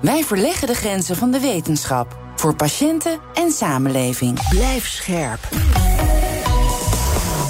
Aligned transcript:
Wij 0.00 0.24
verleggen 0.24 0.66
de 0.66 0.74
grenzen 0.74 1.16
van 1.16 1.30
de 1.30 1.40
wetenschap. 1.40 2.18
Voor 2.36 2.54
patiënten 2.54 3.20
en 3.34 3.50
samenleving. 3.50 4.48
Blijf 4.48 4.88
scherp. 4.88 5.48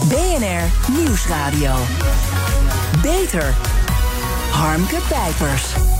BNR 0.08 0.92
Nieuwsradio. 0.98 1.74
Beter. 3.02 3.54
Harmke 4.50 4.98
Pijpers. 5.08 5.99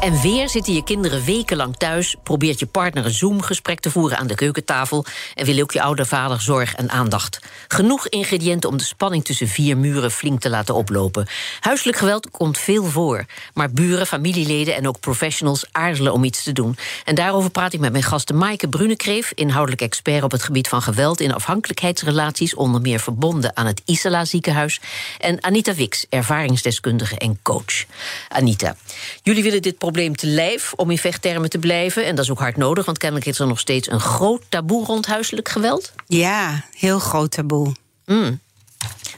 En 0.00 0.20
weer 0.20 0.48
zitten 0.48 0.74
je 0.74 0.84
kinderen 0.84 1.24
wekenlang 1.24 1.76
thuis, 1.76 2.16
probeert 2.22 2.58
je 2.58 2.66
partner 2.66 3.04
een 3.04 3.10
Zoom-gesprek 3.10 3.80
te 3.80 3.90
voeren 3.90 4.18
aan 4.18 4.26
de 4.26 4.34
keukentafel 4.34 5.04
en 5.34 5.46
wil 5.46 5.62
ook 5.62 5.72
je 5.72 5.82
oude 5.82 6.04
vader 6.04 6.40
zorg 6.40 6.74
en 6.74 6.90
aandacht. 6.90 7.38
Genoeg 7.68 8.08
ingrediënten 8.08 8.70
om 8.70 8.76
de 8.76 8.84
spanning 8.84 9.24
tussen 9.24 9.48
vier 9.48 9.76
muren 9.76 10.10
flink 10.10 10.40
te 10.40 10.50
laten 10.50 10.74
oplopen. 10.74 11.26
Huiselijk 11.60 11.98
geweld 11.98 12.30
komt 12.30 12.58
veel 12.58 12.84
voor, 12.84 13.24
maar 13.54 13.70
buren, 13.70 14.06
familieleden 14.06 14.74
en 14.74 14.88
ook 14.88 15.00
professionals 15.00 15.64
aarzelen 15.72 16.12
om 16.12 16.24
iets 16.24 16.42
te 16.42 16.52
doen. 16.52 16.76
En 17.04 17.14
daarover 17.14 17.50
praat 17.50 17.72
ik 17.72 17.80
met 17.80 17.92
mijn 17.92 18.04
gasten 18.04 18.36
Maaike 18.36 18.68
Brunekreef, 18.68 19.32
inhoudelijk 19.34 19.82
expert 19.82 20.22
op 20.22 20.30
het 20.30 20.42
gebied 20.42 20.68
van 20.68 20.82
geweld 20.82 21.20
in 21.20 21.34
afhankelijkheidsrelaties, 21.34 22.54
onder 22.54 22.80
meer 22.80 23.00
verbonden 23.00 23.56
aan 23.56 23.66
het 23.66 23.82
Isala 23.84 24.24
ziekenhuis, 24.24 24.80
en 25.18 25.44
Anita 25.44 25.74
Wix, 25.74 26.06
ervaringsdeskundige 26.08 27.18
en 27.18 27.38
coach. 27.42 27.84
Anita, 28.28 28.76
jullie 29.22 29.42
willen 29.42 29.62
dit 29.62 29.72
probleem 29.72 29.88
te 29.92 30.26
lijf 30.26 30.72
om 30.76 30.90
in 30.90 30.98
vechttermen 30.98 31.50
te 31.50 31.58
blijven. 31.58 32.04
En 32.04 32.14
dat 32.14 32.24
is 32.24 32.30
ook 32.30 32.38
hard 32.38 32.56
nodig, 32.56 32.84
want 32.84 32.98
kennelijk 32.98 33.26
is 33.26 33.38
er 33.38 33.46
nog 33.46 33.58
steeds 33.58 33.90
een 33.90 34.00
groot 34.00 34.42
taboe 34.48 34.84
rond 34.84 35.06
huiselijk 35.06 35.48
geweld. 35.48 35.92
Ja, 36.06 36.64
heel 36.72 36.98
groot 36.98 37.30
taboe. 37.30 37.74
Mm. 38.06 38.40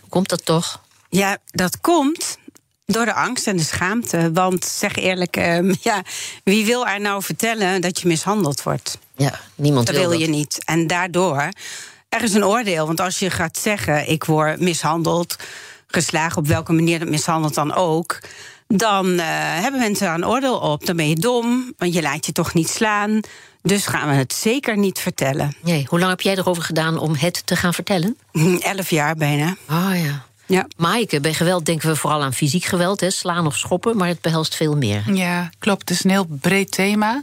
Hoe 0.00 0.09
komt 0.09 0.28
dat 0.28 0.45
toch? 0.45 0.81
Ja, 1.09 1.39
dat 1.47 1.81
komt 1.81 2.39
door 2.87 3.05
de 3.05 3.15
angst 3.15 3.47
en 3.47 3.56
de 3.56 3.62
schaamte. 3.62 4.31
Want 4.33 4.65
zeg 4.65 4.97
eerlijk, 4.97 5.37
ehm, 5.37 5.75
ja, 5.89 6.03
wie 6.45 6.65
wil 6.65 6.87
er 6.87 7.00
nou 7.00 7.23
vertellen 7.23 7.81
dat 7.81 8.00
je 8.00 8.09
mishandeld 8.09 8.62
wordt? 8.62 8.98
Ja, 9.17 9.41
niemand 9.55 9.87
dat 9.87 9.95
wil, 9.95 10.09
wil 10.09 10.19
dat. 10.19 10.27
je 10.27 10.33
niet. 10.33 10.65
En 10.65 10.87
daardoor, 10.87 11.48
er 12.09 12.23
is 12.23 12.34
een 12.34 12.45
oordeel. 12.45 12.87
Want 12.87 13.00
als 13.00 13.19
je 13.19 13.31
gaat 13.31 13.59
zeggen, 13.59 14.09
ik 14.09 14.25
word 14.25 14.61
mishandeld, 14.61 15.37
geslagen 15.87 16.39
op 16.39 16.47
welke 16.47 16.73
manier 16.73 16.98
dat 16.98 17.09
mishandeld 17.09 17.55
dan 17.55 17.75
ook 17.75 18.19
dan 18.77 19.06
uh, 19.06 19.25
hebben 19.62 19.81
mensen 19.81 20.06
daar 20.06 20.15
een 20.15 20.27
oordeel 20.27 20.59
op. 20.59 20.87
Dan 20.87 20.97
ben 20.97 21.09
je 21.09 21.17
dom, 21.17 21.73
want 21.77 21.95
je 21.95 22.03
laat 22.03 22.27
je 22.27 22.33
toch 22.33 22.55
niet 22.55 22.69
slaan. 22.69 23.20
Dus 23.62 23.87
gaan 23.87 24.09
we 24.09 24.15
het 24.15 24.33
zeker 24.33 24.77
niet 24.77 24.98
vertellen. 24.98 25.55
Nee, 25.61 25.87
hoe 25.89 25.98
lang 25.98 26.11
heb 26.11 26.20
jij 26.20 26.37
erover 26.37 26.62
gedaan 26.62 26.98
om 26.98 27.15
het 27.15 27.47
te 27.47 27.56
gaan 27.56 27.75
vertellen? 27.75 28.17
Elf 28.61 28.91
jaar 28.91 29.17
bijna. 29.17 29.56
Oh, 29.70 29.91
ja. 29.95 30.25
Ja. 30.53 30.67
Maaike, 30.77 31.20
bij 31.20 31.34
geweld 31.34 31.67
denken 31.67 31.89
we 31.89 31.97
vooral 31.97 32.22
aan 32.22 32.33
fysiek 32.33 32.64
geweld, 32.64 33.00
hè, 33.00 33.11
slaan 33.11 33.47
of 33.47 33.56
schoppen, 33.56 33.97
maar 33.97 34.08
het 34.08 34.20
behelst 34.20 34.55
veel 34.55 34.77
meer. 34.77 35.14
Ja, 35.14 35.50
klopt. 35.59 35.81
Het 35.81 35.91
is 35.91 36.05
een 36.05 36.11
heel 36.11 36.27
breed 36.28 36.70
thema. 36.70 37.22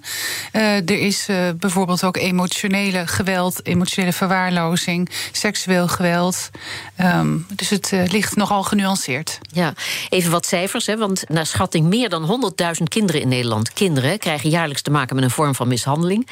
Uh, 0.53 0.75
er 0.75 0.99
is 0.99 1.29
uh, 1.29 1.49
bijvoorbeeld 1.59 2.03
ook 2.03 2.17
emotionele 2.17 3.07
geweld, 3.07 3.65
emotionele 3.65 4.13
verwaarlozing, 4.13 5.09
seksueel 5.31 5.87
geweld. 5.87 6.49
Um, 7.01 7.45
dus 7.55 7.69
het 7.69 7.91
uh, 7.91 8.05
ligt 8.05 8.35
nogal 8.35 8.63
genuanceerd. 8.63 9.39
Ja, 9.51 9.73
even 10.09 10.31
wat 10.31 10.45
cijfers, 10.45 10.85
hè, 10.85 10.97
want 10.97 11.23
naar 11.27 11.45
schatting 11.45 11.87
meer 11.87 12.09
dan 12.09 12.53
100.000 12.79 12.83
kinderen 12.83 13.21
in 13.21 13.27
Nederland, 13.27 13.73
kinderen, 13.73 14.19
krijgen 14.19 14.49
jaarlijks 14.49 14.81
te 14.81 14.91
maken 14.91 15.15
met 15.15 15.23
een 15.23 15.31
vorm 15.31 15.55
van 15.55 15.67
mishandeling. 15.67 16.27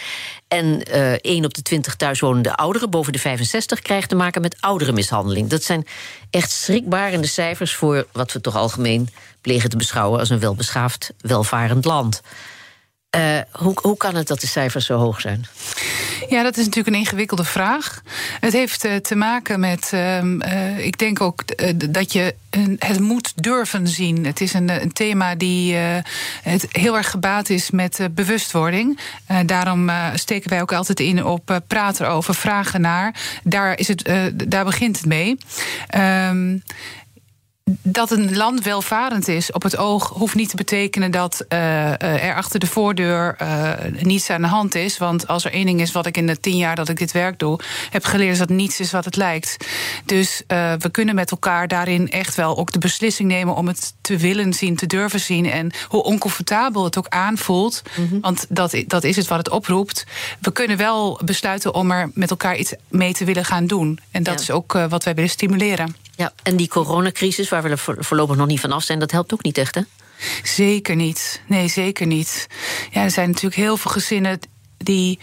En 0.48 0.84
1 1.22 1.46
op 1.46 1.54
de 1.54 1.62
20 1.62 1.96
thuiswonende 1.96 2.56
ouderen 2.56 2.90
boven 2.90 3.14
de 3.14 3.20
65 3.20 3.82
krijgt 3.82 4.10
te 4.10 4.16
maken 4.16 4.42
met 4.42 4.58
ouderenmishandeling. 4.60 5.50
Dat 5.50 5.64
zijn 5.64 5.88
echt 6.30 6.52
schrikbarende 6.52 7.28
cijfers 7.28 7.76
voor 7.76 8.08
wat 8.12 8.32
we 8.32 8.42
toch 8.42 8.56
algemeen 8.56 9.10
plegen 9.42 9.70
te 9.70 9.78
beschouwen 9.78 10.20
als 10.20 10.30
een 10.30 10.40
welbeschaafd, 10.40 11.14
welvarend 11.18 11.86
land. 11.86 12.22
Uh, 13.16 13.40
hoe, 13.52 13.74
hoe 13.82 13.98
kan 13.98 14.16
het 14.16 14.28
dat 14.28 14.42
de 14.42 14.48
cijfers 14.48 14.86
zo 14.86 14.98
hoog 14.98 15.22
zijn? 15.22 15.46
Ja, 16.30 16.44
dat 16.44 16.58
is 16.58 16.66
natuurlijk 16.66 16.96
een 16.96 17.02
ingewikkelde 17.02 17.44
vraag. 17.44 18.02
Het 18.40 18.54
heeft 18.54 18.86
uh, 18.86 18.96
te 18.96 19.16
maken 19.16 19.60
met, 19.60 19.92
uh, 19.94 20.86
ik 20.86 20.98
denk 20.98 21.22
ook 21.22 21.44
dat 21.92 22.14
je 22.14 22.36
het 22.80 23.00
moet 23.00 23.34
durven 23.36 23.88
zien. 23.88 24.26
Het 24.26 24.42
is 24.42 24.54
een, 24.54 24.82
een 24.82 24.94
thema 24.94 25.36
die 25.36 25.76
het 26.42 26.68
heel 26.72 26.98
erg 26.98 27.10
gebaat 27.10 27.50
is 27.50 27.72
met 27.72 28.00
bewustwording. 28.12 29.00
daarom 29.46 29.92
steken 30.14 30.50
wij 30.50 30.62
ook 30.62 30.74
altijd 30.74 31.00
in 31.00 31.26
op 31.26 31.62
praten 31.68 32.06
erover, 32.06 32.36
vragen 32.36 32.82
naar. 32.82 33.16
Daar, 33.44 33.80
is 33.80 33.88
het, 33.88 34.10
daar 34.50 34.66
begint 34.66 34.98
het 34.98 35.06
mee. 35.06 35.38
Dat 37.90 38.12
een 38.12 38.36
land 38.36 38.64
welvarend 38.64 39.28
is 39.28 39.52
op 39.52 39.64
het 39.64 39.78
oog 39.78 40.10
hoeft 40.10 40.36
niet 40.36 40.50
te 40.50 40.56
betekenen 40.56 41.12
dat 41.12 41.46
uh, 41.50 42.02
er 42.02 42.36
achter 42.36 42.60
de 42.60 42.68
voordeur 42.68 43.36
uh, 43.42 43.72
niets 44.02 44.30
aan 44.30 44.42
de 44.42 44.48
hand 44.48 44.76
is. 44.76 44.98
Want 44.98 45.28
als 45.28 45.46
er 45.46 45.52
één 45.52 45.66
ding 45.66 45.82
is 45.82 45.92
wat 45.92 46.06
ik 46.06 46.18
in 46.18 46.28
de 46.28 46.40
tien 46.40 46.58
jaar 46.58 46.76
dat 46.76 46.90
ik 46.90 46.98
dit 46.98 47.12
werk 47.12 47.40
doe, 47.40 47.60
heb 47.90 48.06
geleerd, 48.06 48.32
is 48.32 48.38
dat 48.38 48.50
niets 48.50 48.80
is 48.80 48.92
wat 48.92 49.06
het 49.06 49.16
lijkt. 49.16 49.58
Dus 50.06 50.44
uh, 50.48 50.74
we 50.78 50.90
kunnen 50.90 51.16
met 51.16 51.32
elkaar 51.32 51.68
daarin 51.68 52.10
echt 52.10 52.36
wel 52.36 52.58
ook 52.58 52.72
de 52.72 52.80
beslissing 52.80 53.30
nemen 53.30 53.56
om 53.56 53.68
het 53.68 53.94
te 54.02 54.18
willen 54.18 54.54
zien, 54.54 54.76
te 54.76 54.86
durven 54.86 55.20
zien. 55.20 55.52
En 55.52 55.72
hoe 55.88 56.04
oncomfortabel 56.04 56.84
het 56.84 56.98
ook 56.98 57.08
aanvoelt, 57.08 57.82
mm 57.98 58.08
-hmm. 58.08 58.22
want 58.22 58.46
dat, 58.50 58.84
dat 58.88 59.04
is 59.04 59.16
het 59.16 59.28
wat 59.28 59.38
het 59.38 59.50
oproept. 59.50 60.06
We 60.42 60.52
kunnen 60.52 60.78
wel 60.78 61.20
besluiten 61.26 61.74
om 61.74 61.92
er 61.92 62.12
met 62.14 62.30
elkaar 62.30 62.58
iets 62.58 62.74
mee 62.90 63.14
te 63.14 63.26
willen 63.26 63.46
gaan 63.46 63.68
doen. 63.68 64.00
En 64.12 64.24
dat 64.24 64.34
ja. 64.34 64.42
is 64.42 64.52
ook 64.52 64.74
wat 64.90 65.04
wij 65.04 65.14
willen 65.14 65.30
stimuleren. 65.30 65.96
Ja, 66.18 66.34
en 66.44 66.56
die 66.56 66.68
coronacrisis, 66.68 67.50
waar 67.50 67.64
we 67.64 67.70
er 67.70 67.96
voorlopig 68.00 68.36
nog 68.36 68.48
niet 68.48 68.60
van 68.60 68.72
af 68.72 68.84
zijn, 68.84 69.00
dat 69.00 69.12
helpt 69.12 69.34
ook 69.34 69.44
niet 69.44 69.58
echt, 69.58 69.76
hè? 69.76 69.82
Zeker 70.44 70.96
niet. 70.96 71.42
Nee, 71.48 71.68
zeker 71.68 72.08
niet. 72.08 72.48
Ja, 72.92 73.04
er 73.04 73.12
zijn 73.12 73.28
natuurlijk 73.28 73.56
heel 73.56 73.78
veel 73.78 73.92
gezinnen 73.92 74.40
die 74.78 75.20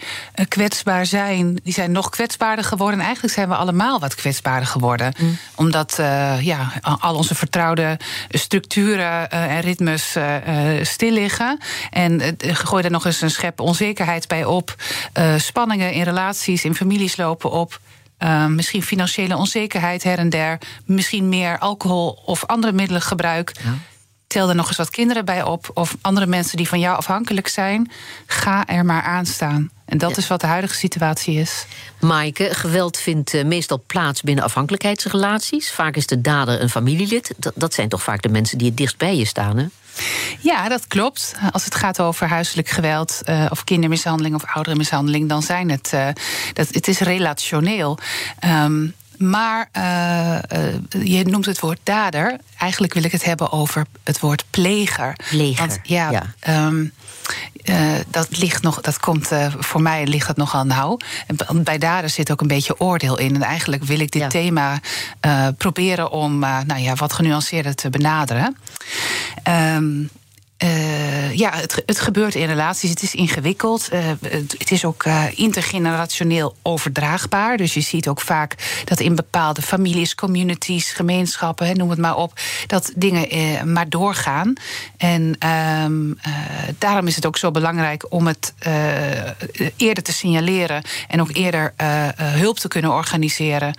kwetsbaar 0.47 1.05
zijn, 1.05 1.59
die 1.63 1.73
zijn 1.73 1.91
nog 1.91 2.09
kwetsbaarder 2.09 2.65
geworden. 2.65 2.99
En 2.99 3.05
eigenlijk 3.05 3.33
zijn 3.33 3.49
we 3.49 3.55
allemaal 3.55 3.99
wat 3.99 4.15
kwetsbaarder 4.15 4.67
geworden. 4.67 5.13
Mm. 5.17 5.37
Omdat 5.55 5.97
uh, 5.99 6.41
ja, 6.41 6.71
al 6.81 7.15
onze 7.15 7.35
vertrouwde 7.35 7.99
structuren 8.29 9.27
uh, 9.33 9.55
en 9.55 9.61
ritmes 9.61 10.15
uh, 10.15 10.35
stil 10.81 11.11
liggen. 11.11 11.59
En 11.91 12.37
gooi 12.39 12.81
daar 12.81 12.91
nog 12.91 13.05
eens 13.05 13.21
een 13.21 13.31
schep 13.31 13.59
onzekerheid 13.59 14.27
bij 14.27 14.45
op. 14.45 14.75
spanningen 15.37 15.91
in 15.91 16.03
relaties, 16.03 16.65
in 16.65 16.75
families 16.75 17.17
lopen 17.17 17.51
op. 17.51 17.79
Uh, 18.19 18.45
misschien 18.45 18.83
financiële 18.83 19.37
onzekerheid 19.37 20.03
her 20.03 20.17
en 20.17 20.29
der. 20.29 20.57
Misschien 20.85 21.29
meer 21.29 21.59
alcohol 21.59 22.21
of 22.25 22.45
andere 22.45 22.73
middelen 22.73 23.01
gebruik. 23.01 23.51
Ja. 23.63 23.73
Tel 24.27 24.49
er 24.49 24.55
nog 24.55 24.67
eens 24.67 24.77
wat 24.77 24.89
kinderen 24.89 25.25
bij 25.25 25.43
op. 25.43 25.71
Of 25.73 25.95
andere 26.01 26.25
mensen 26.25 26.57
die 26.57 26.67
van 26.67 26.79
jou 26.79 26.97
afhankelijk 26.97 27.47
zijn. 27.47 27.91
Ga 28.25 28.67
er 28.67 28.85
maar 28.85 29.01
aan 29.01 29.25
staan. 29.25 29.69
En 29.85 29.97
dat 29.97 30.09
ja. 30.09 30.17
is 30.17 30.27
wat 30.27 30.41
de 30.41 30.47
huidige 30.47 30.75
situatie 30.75 31.39
is. 31.39 31.65
Maaike, 31.99 32.53
geweld 32.53 32.97
vindt 32.97 33.33
uh, 33.33 33.43
meestal 33.43 33.83
plaats 33.87 34.21
binnen 34.21 34.43
afhankelijkheidsrelaties. 34.43 35.71
Vaak 35.71 35.95
is 35.95 36.07
de 36.07 36.21
dader 36.21 36.61
een 36.61 36.69
familielid. 36.69 37.33
Dat, 37.37 37.53
dat 37.55 37.73
zijn 37.73 37.89
toch 37.89 38.03
vaak 38.03 38.21
de 38.21 38.29
mensen 38.29 38.57
die 38.57 38.67
het 38.67 38.77
dichtst 38.77 38.97
bij 38.97 39.17
je 39.17 39.25
staan, 39.25 39.57
hè? 39.57 39.65
Ja, 40.39 40.69
dat 40.69 40.87
klopt. 40.87 41.35
Als 41.51 41.65
het 41.65 41.75
gaat 41.75 41.99
over 41.99 42.27
huiselijk 42.27 42.69
geweld 42.69 43.21
uh, 43.29 43.45
of 43.49 43.63
kindermishandeling 43.63 44.35
of 44.35 44.43
ouderenmishandeling, 44.45 45.29
dan 45.29 45.41
zijn 45.41 45.69
het. 45.69 45.91
Uh, 45.93 46.07
dat, 46.53 46.67
het 46.71 46.87
is 46.87 46.99
relationeel. 46.99 47.97
Um, 48.45 48.93
maar 49.17 49.69
uh, 49.77 50.37
uh, 50.59 51.17
je 51.17 51.25
noemt 51.25 51.45
het 51.45 51.59
woord 51.59 51.79
dader. 51.83 52.37
Eigenlijk 52.57 52.93
wil 52.93 53.03
ik 53.03 53.11
het 53.11 53.25
hebben 53.25 53.51
over 53.51 53.85
het 54.03 54.19
woord 54.19 54.45
pleger. 54.49 55.15
Pleger. 55.29 55.67
Want, 55.67 55.79
ja, 55.83 56.11
ja. 56.11 56.65
Um, 56.65 56.93
uh, 57.65 57.91
dat 58.07 58.37
ligt 58.37 58.61
nog, 58.61 58.81
dat 58.81 58.99
komt 58.99 59.29
voor 59.57 59.81
mij 59.81 60.05
ligt 60.05 60.27
dat 60.27 60.37
nogal 60.37 60.63
nauw. 60.63 60.97
En 61.47 61.63
bij 61.63 61.77
dader 61.77 62.09
zit 62.09 62.31
ook 62.31 62.41
een 62.41 62.47
beetje 62.47 62.79
oordeel 62.79 63.17
in. 63.17 63.35
En 63.35 63.41
eigenlijk 63.41 63.83
wil 63.83 63.99
ik 63.99 64.11
dit 64.11 64.21
ja. 64.21 64.27
thema 64.27 64.79
proberen 65.57 66.11
om 66.11 66.39
nou 66.39 66.77
ja, 66.77 66.95
wat 66.95 67.13
genuanceerder 67.13 67.75
te 67.75 67.89
benaderen. 67.89 68.57
Um, 69.47 70.09
uh, 70.63 71.33
ja, 71.33 71.51
het, 71.53 71.83
het, 71.85 71.99
gebeurt 71.99 72.35
in 72.35 72.45
relaties. 72.45 72.89
Het 72.89 73.01
is 73.01 73.15
ingewikkeld. 73.15 73.89
Uh, 73.93 73.99
het, 74.57 74.71
is 74.71 74.85
ook 74.85 75.05
uh, 75.05 75.23
intergenerationeel 75.35 76.55
overdraagbaar. 76.61 77.57
Dus 77.57 77.73
je 77.73 77.81
ziet 77.81 78.07
ook 78.07 78.21
vaak 78.21 78.81
dat 78.85 78.99
in 78.99 79.15
bepaalde 79.15 79.61
families, 79.61 80.15
communities, 80.15 80.91
gemeenschappen, 80.91 81.77
noem 81.77 81.89
het 81.89 81.99
maar 81.99 82.15
op, 82.15 82.39
dat 82.67 82.91
dingen 82.95 83.71
maar 83.71 83.89
doorgaan. 83.89 84.53
En 84.97 85.35
ehm, 85.39 86.13
daarom 86.77 87.07
is 87.07 87.15
het 87.15 87.25
ook 87.25 87.37
zo 87.37 87.51
belangrijk 87.51 88.05
om 88.09 88.27
het 88.27 88.53
eerder 89.77 90.03
te 90.03 90.13
signaleren 90.13 90.83
en 91.07 91.21
ook 91.21 91.33
eerder 91.33 91.73
hulp 92.15 92.59
te 92.59 92.67
kunnen 92.67 92.91
organiseren 92.91 93.75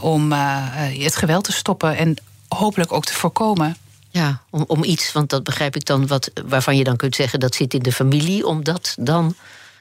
om 0.00 0.32
het 0.32 1.16
geweld 1.16 1.44
te 1.44 1.52
stoppen 1.52 1.96
en 1.96 2.16
hopelijk 2.48 2.92
ook 2.92 3.04
te 3.04 3.14
voorkomen. 3.14 3.76
Ja, 4.10 4.42
om, 4.50 4.64
om 4.66 4.84
iets, 4.84 5.12
want 5.12 5.30
dat 5.30 5.44
begrijp 5.44 5.76
ik 5.76 5.84
dan, 5.84 6.06
wat, 6.06 6.30
waarvan 6.46 6.76
je 6.76 6.84
dan 6.84 6.96
kunt 6.96 7.14
zeggen 7.14 7.40
dat 7.40 7.54
zit 7.54 7.74
in 7.74 7.82
de 7.82 7.92
familie, 7.92 8.46
om 8.46 8.64
dat 8.64 8.94
dan 8.98 9.34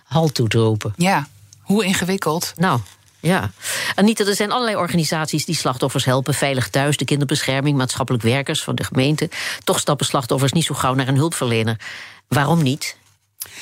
halt 0.04 0.34
toe 0.34 0.48
te 0.48 0.58
roepen. 0.58 0.94
Ja, 0.98 1.28
hoe 1.62 1.86
ingewikkeld. 1.86 2.54
Nou, 2.56 2.80
ja. 3.20 3.52
Anita, 3.96 4.26
er 4.26 4.36
zijn 4.36 4.52
allerlei 4.52 4.78
organisaties 4.78 5.46
die 5.46 5.56
slachtoffers 5.56 6.06
helpen. 6.06 6.34
Veilig 6.34 6.70
Thuis, 6.70 6.98
de 6.98 7.06
kinderbescherming, 7.06 7.78
maatschappelijk 7.78 8.24
werkers 8.24 8.64
van 8.64 8.76
de 8.76 8.84
gemeente. 8.84 9.30
Toch 9.64 9.80
stappen 9.80 10.06
slachtoffers 10.06 10.52
niet 10.52 10.66
zo 10.66 10.76
gauw 10.76 10.94
naar 10.94 11.08
een 11.08 11.16
hulpverlener. 11.16 11.80
Waarom 12.28 12.64
niet? 12.64 12.98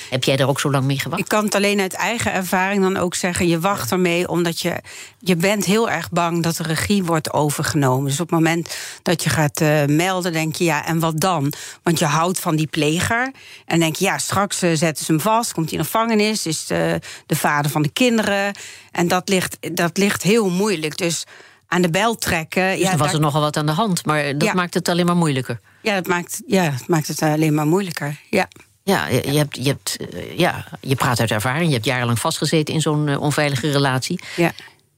Heb 0.09 0.23
jij 0.23 0.35
daar 0.35 0.47
ook 0.47 0.59
zo 0.59 0.71
lang 0.71 0.85
mee 0.85 0.99
gewacht? 0.99 1.21
Ik 1.21 1.27
kan 1.27 1.43
het 1.43 1.55
alleen 1.55 1.79
uit 1.79 1.93
eigen 1.93 2.33
ervaring 2.33 2.81
dan 2.81 2.97
ook 2.97 3.15
zeggen. 3.15 3.47
Je 3.47 3.59
wacht 3.59 3.91
ermee 3.91 4.27
omdat 4.27 4.59
je, 4.59 4.81
je 5.19 5.35
bent 5.35 5.65
heel 5.65 5.89
erg 5.89 6.09
bang 6.09 6.43
dat 6.43 6.55
de 6.55 6.63
regie 6.63 7.03
wordt 7.03 7.33
overgenomen. 7.33 8.05
Dus 8.05 8.19
op 8.19 8.29
het 8.29 8.39
moment 8.39 8.77
dat 9.01 9.23
je 9.23 9.29
gaat 9.29 9.61
uh, 9.61 9.85
melden, 9.85 10.31
denk 10.33 10.55
je 10.55 10.63
ja, 10.63 10.85
en 10.85 10.99
wat 10.99 11.19
dan? 11.19 11.53
Want 11.83 11.99
je 11.99 12.05
houdt 12.05 12.39
van 12.39 12.55
die 12.55 12.67
pleger. 12.67 13.31
En 13.65 13.79
denk 13.79 13.95
je 13.95 14.05
ja, 14.05 14.17
straks 14.17 14.63
uh, 14.63 14.75
zetten 14.75 15.05
ze 15.05 15.11
hem 15.11 15.21
vast, 15.21 15.53
komt 15.53 15.69
hij 15.69 15.77
in 15.77 15.83
de 15.83 15.89
gevangenis, 15.91 16.45
is 16.45 16.65
de, 16.65 16.99
de 17.25 17.35
vader 17.35 17.71
van 17.71 17.81
de 17.81 17.91
kinderen. 17.91 18.55
En 18.91 19.07
dat 19.07 19.29
ligt, 19.29 19.57
dat 19.71 19.97
ligt 19.97 20.23
heel 20.23 20.49
moeilijk. 20.49 20.97
Dus 20.97 21.23
aan 21.67 21.81
de 21.81 21.89
bel 21.89 22.15
trekken. 22.15 22.69
Dus 22.69 22.79
ja, 22.79 22.97
was 22.97 23.13
er 23.13 23.19
nogal 23.19 23.41
wat 23.41 23.57
aan 23.57 23.65
de 23.65 23.71
hand, 23.71 24.05
maar 24.05 24.37
dat 24.37 24.53
maakt 24.53 24.73
het 24.73 24.87
alleen 24.87 25.05
maar 25.05 25.15
moeilijker. 25.15 25.59
Ja, 25.81 25.95
dat 25.95 26.07
maakt, 26.07 26.41
ja, 26.47 26.69
dat 26.69 26.87
maakt 26.87 27.07
het 27.07 27.21
alleen 27.21 27.53
maar 27.53 27.67
moeilijker. 27.67 28.19
Ja. 28.29 28.47
Ja, 28.83 29.07
je, 29.07 29.37
hebt, 29.37 29.55
je, 29.55 29.67
hebt, 29.67 29.97
eh, 29.97 30.37
ja, 30.37 30.65
je 30.79 30.95
praat 30.95 31.19
uit 31.19 31.31
ervaring. 31.31 31.67
Je 31.67 31.73
hebt 31.73 31.85
jarenlang 31.85 32.19
vastgezeten 32.19 32.73
in 32.73 32.81
zo'n 32.81 33.07
eh, 33.07 33.21
onveilige 33.21 33.71
relatie. 33.71 34.19
Ja. 34.35 34.51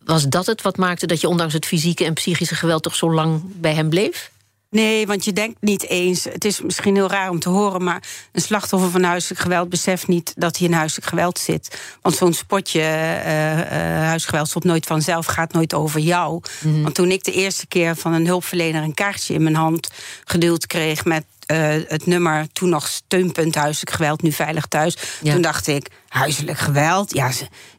Was 0.03 0.27
dat 0.27 0.45
het 0.45 0.61
wat 0.61 0.77
maakte 0.77 1.07
dat 1.07 1.21
je 1.21 1.27
ondanks 1.27 1.53
het 1.53 1.65
fysieke 1.65 2.05
en 2.05 2.13
psychische 2.13 2.55
geweld 2.55 2.83
toch 2.83 2.95
zo 2.95 3.13
lang 3.13 3.41
bij 3.45 3.73
hem 3.73 3.89
bleef? 3.89 4.31
Nee, 4.69 5.07
want 5.07 5.25
je 5.25 5.33
denkt 5.33 5.61
niet 5.61 5.87
eens. 5.87 6.23
Het 6.23 6.45
is 6.45 6.61
misschien 6.61 6.95
heel 6.95 7.09
raar 7.09 7.29
om 7.29 7.39
te 7.39 7.49
horen, 7.49 7.83
maar 7.83 8.03
een 8.31 8.41
slachtoffer 8.41 8.89
van 8.89 9.03
huiselijk 9.03 9.41
geweld 9.41 9.69
beseft 9.69 10.07
niet 10.07 10.33
dat 10.35 10.57
hij 10.57 10.67
in 10.67 10.73
huiselijk 10.73 11.07
geweld 11.07 11.39
zit. 11.39 11.79
Want 12.01 12.15
zo'n 12.15 12.33
spotje 12.33 12.79
uh, 12.79 13.57
uh, 13.57 13.65
huisgeweld 14.05 14.47
stopt 14.47 14.65
nooit 14.65 14.85
vanzelf, 14.85 15.25
gaat 15.25 15.53
nooit 15.53 15.73
over 15.73 15.99
jou. 15.99 16.41
Mhm. 16.61 16.81
Want 16.81 16.95
toen 16.95 17.11
ik 17.11 17.23
de 17.23 17.31
eerste 17.31 17.67
keer 17.67 17.95
van 17.95 18.13
een 18.13 18.27
hulpverlener 18.27 18.83
een 18.83 18.93
kaartje 18.93 19.33
in 19.33 19.43
mijn 19.43 19.55
hand 19.55 19.89
geduld 20.23 20.67
kreeg 20.67 21.05
met 21.05 21.23
uh, 21.51 21.67
het 21.87 22.05
nummer 22.05 22.47
toen 22.51 22.69
nog 22.69 22.87
steunpunt 22.87 23.55
huiselijk 23.55 23.95
geweld, 23.95 24.21
nu 24.21 24.31
veilig 24.31 24.65
thuis. 24.65 24.97
Toen 25.23 25.41
dacht 25.41 25.67
ik, 25.67 25.87
huiselijk 26.07 26.57
geweld, 26.57 27.13
ja, 27.13 27.31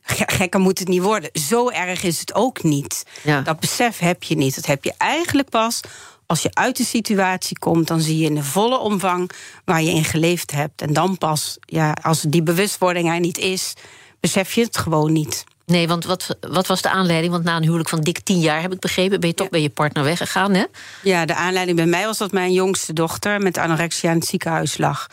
gekker 0.02 0.60
moet 0.60 0.78
het 0.78 0.88
niet 0.88 1.02
worden. 1.02 1.30
Zo 1.32 1.68
erg 1.68 2.02
is 2.02 2.20
het 2.20 2.34
ook 2.34 2.62
niet. 2.62 3.04
Ja. 3.22 3.40
Dat 3.40 3.60
besef 3.60 3.98
heb 3.98 4.22
je 4.22 4.36
niet. 4.36 4.54
Dat 4.54 4.66
heb 4.66 4.84
je 4.84 4.94
eigenlijk 4.98 5.48
pas 5.48 5.80
als 6.26 6.42
je 6.42 6.54
uit 6.54 6.76
de 6.76 6.84
situatie 6.84 7.58
komt, 7.58 7.86
dan 7.86 8.00
zie 8.00 8.18
je 8.18 8.26
in 8.26 8.34
de 8.34 8.44
volle 8.44 8.78
omvang 8.78 9.30
waar 9.64 9.82
je 9.82 9.90
in 9.90 10.04
geleefd 10.04 10.50
hebt. 10.50 10.82
En 10.82 10.92
dan 10.92 11.18
pas, 11.18 11.58
ja, 11.60 11.96
als 12.02 12.20
die 12.20 12.42
bewustwording 12.42 13.08
er 13.08 13.20
niet 13.20 13.38
is, 13.38 13.74
besef 14.20 14.52
je 14.52 14.62
het 14.62 14.76
gewoon 14.76 15.12
niet. 15.12 15.44
Nee, 15.66 15.88
want 15.88 16.04
wat, 16.04 16.36
wat 16.40 16.66
was 16.66 16.82
de 16.82 16.90
aanleiding? 16.90 17.32
Want 17.32 17.44
na 17.44 17.56
een 17.56 17.62
huwelijk 17.62 17.88
van 17.88 18.00
dik 18.00 18.18
tien 18.18 18.40
jaar, 18.40 18.60
heb 18.60 18.72
ik 18.72 18.80
begrepen, 18.80 19.20
ben 19.20 19.28
je 19.28 19.34
toch 19.34 19.48
bij 19.48 19.62
je 19.62 19.70
partner 19.70 20.04
weggegaan, 20.04 20.54
hè? 20.54 20.64
Ja, 21.02 21.24
de 21.24 21.34
aanleiding 21.34 21.76
bij 21.76 21.86
mij 21.86 22.04
was 22.04 22.18
dat 22.18 22.32
mijn 22.32 22.52
jongste 22.52 22.92
dochter 22.92 23.40
met 23.40 23.58
anorexia 23.58 24.10
in 24.10 24.16
het 24.18 24.26
ziekenhuis 24.26 24.78
lag. 24.78 25.06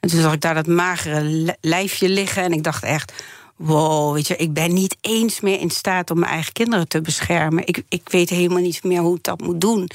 En 0.00 0.08
toen 0.08 0.20
zag 0.20 0.32
ik 0.32 0.40
daar 0.40 0.54
dat 0.54 0.66
magere 0.66 1.56
lijfje 1.60 2.08
liggen 2.08 2.42
en 2.42 2.52
ik 2.52 2.62
dacht 2.62 2.82
echt 2.82 3.12
wow, 3.56 4.14
weet 4.14 4.26
je, 4.26 4.36
ik 4.36 4.52
ben 4.52 4.74
niet 4.74 4.96
eens 5.00 5.40
meer 5.40 5.60
in 5.60 5.70
staat 5.70 6.10
om 6.10 6.18
mijn 6.18 6.32
eigen 6.32 6.52
kinderen 6.52 6.88
te 6.88 7.00
beschermen. 7.00 7.66
Ik, 7.66 7.82
ik 7.88 8.08
weet 8.08 8.30
helemaal 8.30 8.62
niet 8.62 8.84
meer 8.84 9.00
hoe 9.00 9.16
ik 9.16 9.22
dat 9.22 9.40
moet 9.40 9.60
doen. 9.60 9.90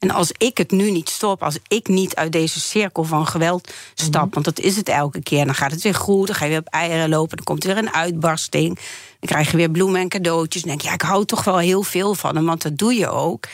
En 0.00 0.10
als 0.10 0.32
ik 0.36 0.58
het 0.58 0.70
nu 0.70 0.90
niet 0.90 1.08
stop, 1.08 1.42
als 1.42 1.58
ik 1.68 1.88
niet 1.88 2.14
uit 2.14 2.32
deze 2.32 2.60
cirkel 2.60 3.04
van 3.04 3.26
geweld 3.26 3.72
stap, 3.94 4.24
mhm. 4.24 4.32
want 4.32 4.44
dat 4.44 4.58
is 4.58 4.76
het 4.76 4.88
elke 4.88 5.22
keer, 5.22 5.44
dan 5.44 5.54
gaat 5.54 5.70
het 5.70 5.82
weer 5.82 5.94
goed, 5.94 6.26
dan 6.26 6.36
ga 6.36 6.44
je 6.44 6.50
weer 6.50 6.60
op 6.60 6.66
eieren 6.66 7.08
lopen, 7.08 7.36
dan 7.36 7.44
komt 7.44 7.64
er 7.64 7.74
weer 7.74 7.82
een 7.82 7.94
uitbarsting, 7.94 8.74
dan 8.74 9.28
krijg 9.28 9.50
je 9.50 9.56
weer 9.56 9.70
bloemen 9.70 10.00
en 10.00 10.08
cadeautjes. 10.08 10.62
Dan 10.62 10.70
denk 10.70 10.82
je, 10.82 10.88
ja, 10.88 10.94
ik 10.94 11.02
hou 11.02 11.24
toch 11.24 11.44
wel 11.44 11.58
heel 11.58 11.82
veel 11.82 12.14
van 12.14 12.36
hem, 12.36 12.44
want 12.46 12.62
dat 12.62 12.78
doe 12.78 12.94
je 12.94 13.08
ook. 13.08 13.46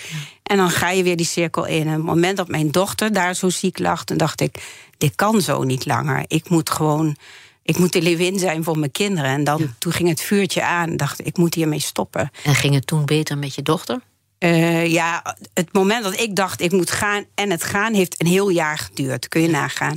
En 0.43 0.56
dan 0.56 0.70
ga 0.70 0.90
je 0.90 1.02
weer 1.02 1.16
die 1.16 1.26
cirkel 1.26 1.64
in. 1.64 1.87
En 1.87 1.93
op 1.93 1.96
het 1.96 2.14
moment 2.14 2.37
dat 2.37 2.49
mijn 2.49 2.70
dochter 2.70 3.12
daar 3.12 3.34
zo 3.34 3.49
ziek 3.49 3.78
lag, 3.78 4.04
dan 4.04 4.16
dacht 4.16 4.40
ik, 4.40 4.62
dit 4.99 5.14
kan 5.14 5.40
zo 5.40 5.62
niet 5.62 5.87
langer. 5.87 6.25
Ik 6.26 6.49
moet 6.49 6.70
gewoon 6.70 7.16
ik 7.62 7.78
moet 7.78 7.92
de 7.92 8.02
leeuwin 8.02 8.38
zijn 8.38 8.64
voor 8.64 8.78
mijn 8.78 8.90
kinderen. 8.90 9.31
En 9.31 9.44
dan, 9.44 9.75
toen 9.78 9.92
ging 9.92 10.08
het 10.08 10.20
vuurtje 10.20 10.64
aan 10.64 10.96
dacht 10.96 11.26
ik, 11.26 11.37
moet 11.37 11.54
hiermee 11.54 11.81
stoppen. 11.81 12.31
En 12.42 12.54
ging 12.54 12.75
het 12.75 12.87
toen 12.87 13.04
beter 13.04 13.38
met 13.38 13.54
je 13.54 13.62
dochter? 13.62 14.00
Uh, 14.38 14.87
ja, 14.87 15.37
het 15.55 15.73
moment 15.73 16.05
dat 16.05 16.21
ik 16.21 16.37
dacht 16.37 16.61
ik 16.61 16.73
moet 16.73 16.91
gaan 16.91 17.25
en 17.35 17.50
het 17.50 17.65
gaan 17.65 17.94
heeft 17.94 18.21
een 18.21 18.27
heel 18.27 18.49
jaar 18.49 18.79
geduurd. 18.79 19.29
Kun 19.29 19.43
je 19.43 19.49
nagaan. 19.49 19.97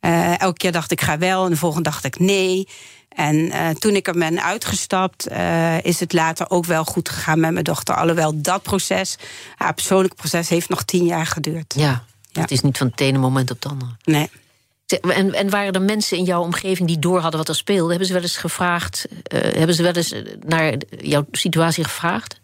Uh, 0.00 0.40
elke 0.40 0.56
keer 0.56 0.72
dacht 0.72 0.90
ik 0.90 1.00
ga 1.00 1.18
wel 1.18 1.44
en 1.44 1.50
de 1.50 1.56
volgende 1.56 1.90
dacht 1.90 2.04
ik 2.04 2.18
nee. 2.18 2.68
En 3.08 3.36
uh, 3.36 3.68
toen 3.68 3.94
ik 3.94 4.06
er 4.06 4.18
ben 4.18 4.42
uitgestapt, 4.42 5.28
is 5.82 6.00
het 6.00 6.12
later 6.12 6.50
ook 6.50 6.64
wel 6.64 6.84
goed 6.84 7.08
gegaan 7.08 7.40
met 7.40 7.52
mijn 7.52 7.64
dochter. 7.64 7.94
Alhoewel 7.94 8.40
dat 8.40 8.62
proces, 8.62 9.16
haar 9.56 9.74
persoonlijk 9.74 10.14
proces, 10.14 10.48
heeft 10.48 10.68
nog 10.68 10.82
tien 10.82 11.04
jaar 11.04 11.26
geduurd. 11.26 11.74
Ja, 11.76 12.04
ja. 12.30 12.40
het 12.40 12.50
is 12.50 12.60
niet 12.60 12.78
van 12.78 12.86
het 12.86 13.00
ene 13.00 13.18
moment 13.18 13.50
op 13.50 13.62
het 13.62 13.72
andere. 13.72 13.90
Nee. 14.04 14.30
En, 15.00 15.34
en, 15.34 15.50
waren 15.50 15.72
er 15.72 15.82
mensen 15.82 16.16
in 16.16 16.24
jouw 16.24 16.42
omgeving 16.42 16.88
die 16.88 16.98
door 16.98 17.20
hadden 17.20 17.38
wat 17.38 17.48
er 17.48 17.54
speelde? 17.54 17.88
Hebben 17.88 18.06
ze 18.06 18.12
wel 18.12 18.22
eens 18.22 18.36
gevraagd? 18.36 19.06
Hebben 19.32 19.74
ze 19.74 19.82
wel 19.82 19.92
eens 19.92 20.14
naar 20.46 20.74
jouw 21.00 21.26
situatie 21.32 21.84
gevraagd? 21.84 22.40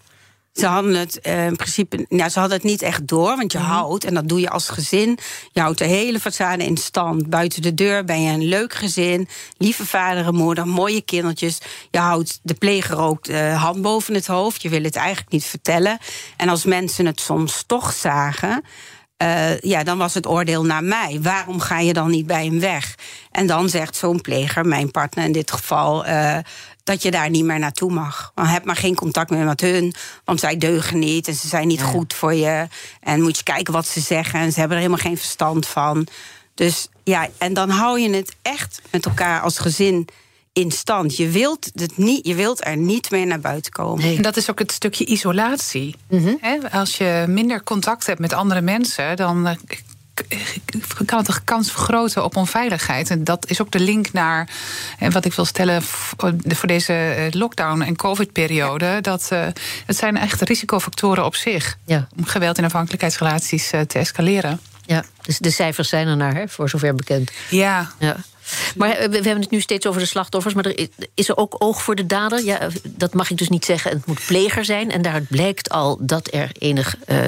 Ze 0.58 0.66
hadden 0.66 0.94
het 0.94 1.18
uh, 1.22 1.46
in 1.46 1.56
principe, 1.56 2.06
nou, 2.08 2.30
ze 2.30 2.38
hadden 2.38 2.56
het 2.56 2.66
niet 2.66 2.82
echt 2.82 3.06
door, 3.06 3.36
want 3.36 3.52
je 3.52 3.58
mhm. 3.58 3.66
houdt, 3.66 4.04
en 4.04 4.14
dat 4.14 4.28
doe 4.28 4.40
je 4.40 4.50
als 4.50 4.68
gezin. 4.68 5.18
Je 5.52 5.60
houdt 5.60 5.78
de 5.78 5.84
hele 5.84 6.20
façade 6.20 6.64
in 6.64 6.76
stand. 6.76 7.30
Buiten 7.30 7.62
de 7.62 7.74
deur 7.74 8.04
ben 8.04 8.22
je 8.22 8.32
een 8.32 8.44
leuk 8.44 8.74
gezin, 8.74 9.28
lieve 9.56 9.86
vader 9.86 10.26
en 10.26 10.34
moeder, 10.34 10.68
mooie 10.68 11.00
kindertjes. 11.00 11.58
Je 11.90 11.98
houdt 11.98 12.40
de 12.42 12.54
pleger 12.54 12.98
ook 12.98 13.24
de 13.24 13.38
hand 13.38 13.82
boven 13.82 14.14
het 14.14 14.26
hoofd. 14.26 14.62
Je 14.62 14.68
wil 14.68 14.82
het 14.82 14.96
eigenlijk 14.96 15.32
niet 15.32 15.44
vertellen. 15.44 15.98
En 16.36 16.48
als 16.48 16.64
mensen 16.64 17.06
het 17.06 17.20
soms 17.20 17.64
toch 17.66 17.92
zagen. 17.92 18.62
Uh, 19.22 19.60
ja, 19.60 19.82
dan 19.82 19.98
was 19.98 20.14
het 20.14 20.26
oordeel 20.26 20.64
naar 20.64 20.84
mij. 20.84 21.18
Waarom 21.22 21.60
ga 21.60 21.78
je 21.78 21.92
dan 21.92 22.10
niet 22.10 22.26
bij 22.26 22.44
hem 22.44 22.60
weg? 22.60 22.94
En 23.30 23.46
dan 23.46 23.68
zegt 23.68 23.96
zo'n 23.96 24.20
pleger, 24.20 24.66
mijn 24.66 24.90
partner 24.90 25.24
in 25.24 25.32
dit 25.32 25.50
geval, 25.50 26.06
uh, 26.06 26.38
dat 26.88 27.02
je 27.02 27.10
daar 27.10 27.30
niet 27.30 27.44
meer 27.44 27.58
naartoe 27.58 27.92
mag. 27.92 28.32
Want 28.34 28.48
heb 28.48 28.64
maar 28.64 28.76
geen 28.76 28.94
contact 28.94 29.30
meer 29.30 29.44
met 29.44 29.60
hun, 29.60 29.94
want 30.24 30.40
zij 30.40 30.56
deugen 30.56 30.98
niet 30.98 31.28
en 31.28 31.34
ze 31.34 31.48
zijn 31.48 31.68
niet 31.68 31.82
goed 31.82 32.14
voor 32.14 32.34
je. 32.34 32.68
En 33.00 33.22
moet 33.22 33.36
je 33.36 33.42
kijken 33.42 33.72
wat 33.72 33.86
ze 33.86 34.00
zeggen 34.00 34.40
en 34.40 34.52
ze 34.52 34.58
hebben 34.58 34.76
er 34.76 34.82
helemaal 34.82 35.04
geen 35.04 35.18
verstand 35.18 35.66
van. 35.66 36.06
Dus 36.54 36.88
ja, 37.04 37.28
en 37.38 37.54
dan 37.54 37.70
hou 37.70 38.00
je 38.00 38.10
het 38.10 38.36
echt 38.42 38.82
met 38.90 39.06
elkaar 39.06 39.40
als 39.40 39.58
gezin 39.58 40.08
in 40.52 40.70
stand. 40.70 41.16
Je 41.16 41.28
wilt, 41.28 41.70
het 41.74 41.96
niet, 41.96 42.26
je 42.26 42.34
wilt 42.34 42.66
er 42.66 42.76
niet 42.76 43.10
meer 43.10 43.26
naar 43.26 43.40
buiten 43.40 43.72
komen. 43.72 44.16
En 44.16 44.22
dat 44.22 44.36
is 44.36 44.50
ook 44.50 44.58
het 44.58 44.72
stukje 44.72 45.04
isolatie. 45.04 45.94
Mhm. 46.08 46.34
Als 46.72 46.96
je 46.96 47.24
minder 47.28 47.62
contact 47.62 48.06
hebt 48.06 48.20
met 48.20 48.32
andere 48.32 48.60
mensen, 48.60 49.16
dan 49.16 49.46
eh, 49.46 49.56
kan 51.06 51.18
het 51.18 51.26
de 51.26 51.40
kans 51.44 51.70
vergroten 51.70 52.24
op 52.24 52.36
onveiligheid. 52.36 53.10
En 53.10 53.24
dat 53.24 53.50
is 53.50 53.60
ook 53.60 53.70
de 53.70 53.80
link 53.80 54.12
naar 54.12 54.48
en 54.98 55.12
wat 55.12 55.24
ik 55.24 55.32
wil 55.32 55.44
stellen 55.44 55.82
voor 55.82 56.66
deze 56.66 56.92
eh, 56.92 57.30
lockdown- 57.30 57.82
en 57.82 57.96
covid-periode. 57.96 58.98
Dat 59.00 59.28
uh, 59.32 59.46
het 59.86 59.96
zijn 59.96 60.16
echt 60.16 60.42
risicofactoren 60.42 61.24
op 61.24 61.34
zich 61.34 61.78
ja. 61.86 62.08
om 62.16 62.24
geweld- 62.24 62.58
en 62.58 62.64
afhankelijkheidsrelaties 62.64 63.68
te 63.68 63.98
escaleren. 63.98 64.60
Ja, 64.86 65.04
dus 65.22 65.38
de 65.38 65.50
cijfers 65.50 65.88
zijn 65.88 66.06
er 66.06 66.16
naar, 66.16 66.34
hè, 66.34 66.48
voor 66.48 66.68
zover 66.68 66.94
bekend. 66.94 67.30
Ja. 67.50 67.92
ja. 67.98 68.16
Maar 68.76 68.88
we 68.88 69.14
hebben 69.14 69.40
het 69.40 69.50
nu 69.50 69.60
steeds 69.60 69.86
over 69.86 70.00
de 70.00 70.06
slachtoffers, 70.06 70.54
maar 70.54 70.64
er 70.64 70.88
is 71.14 71.28
er 71.28 71.36
ook 71.36 71.54
oog 71.58 71.82
voor 71.82 71.94
de 71.94 72.06
dader? 72.06 72.44
Ja, 72.44 72.68
dat 72.82 73.14
mag 73.14 73.30
ik 73.30 73.36
dus 73.36 73.48
niet 73.48 73.64
zeggen. 73.64 73.90
Het 73.90 74.06
moet 74.06 74.26
pleger 74.26 74.64
zijn. 74.64 74.90
En 74.90 75.02
daaruit 75.02 75.28
blijkt 75.28 75.70
al 75.70 75.98
dat 76.00 76.28
er 76.32 76.50
enig 76.52 76.96
uh, 77.06 77.18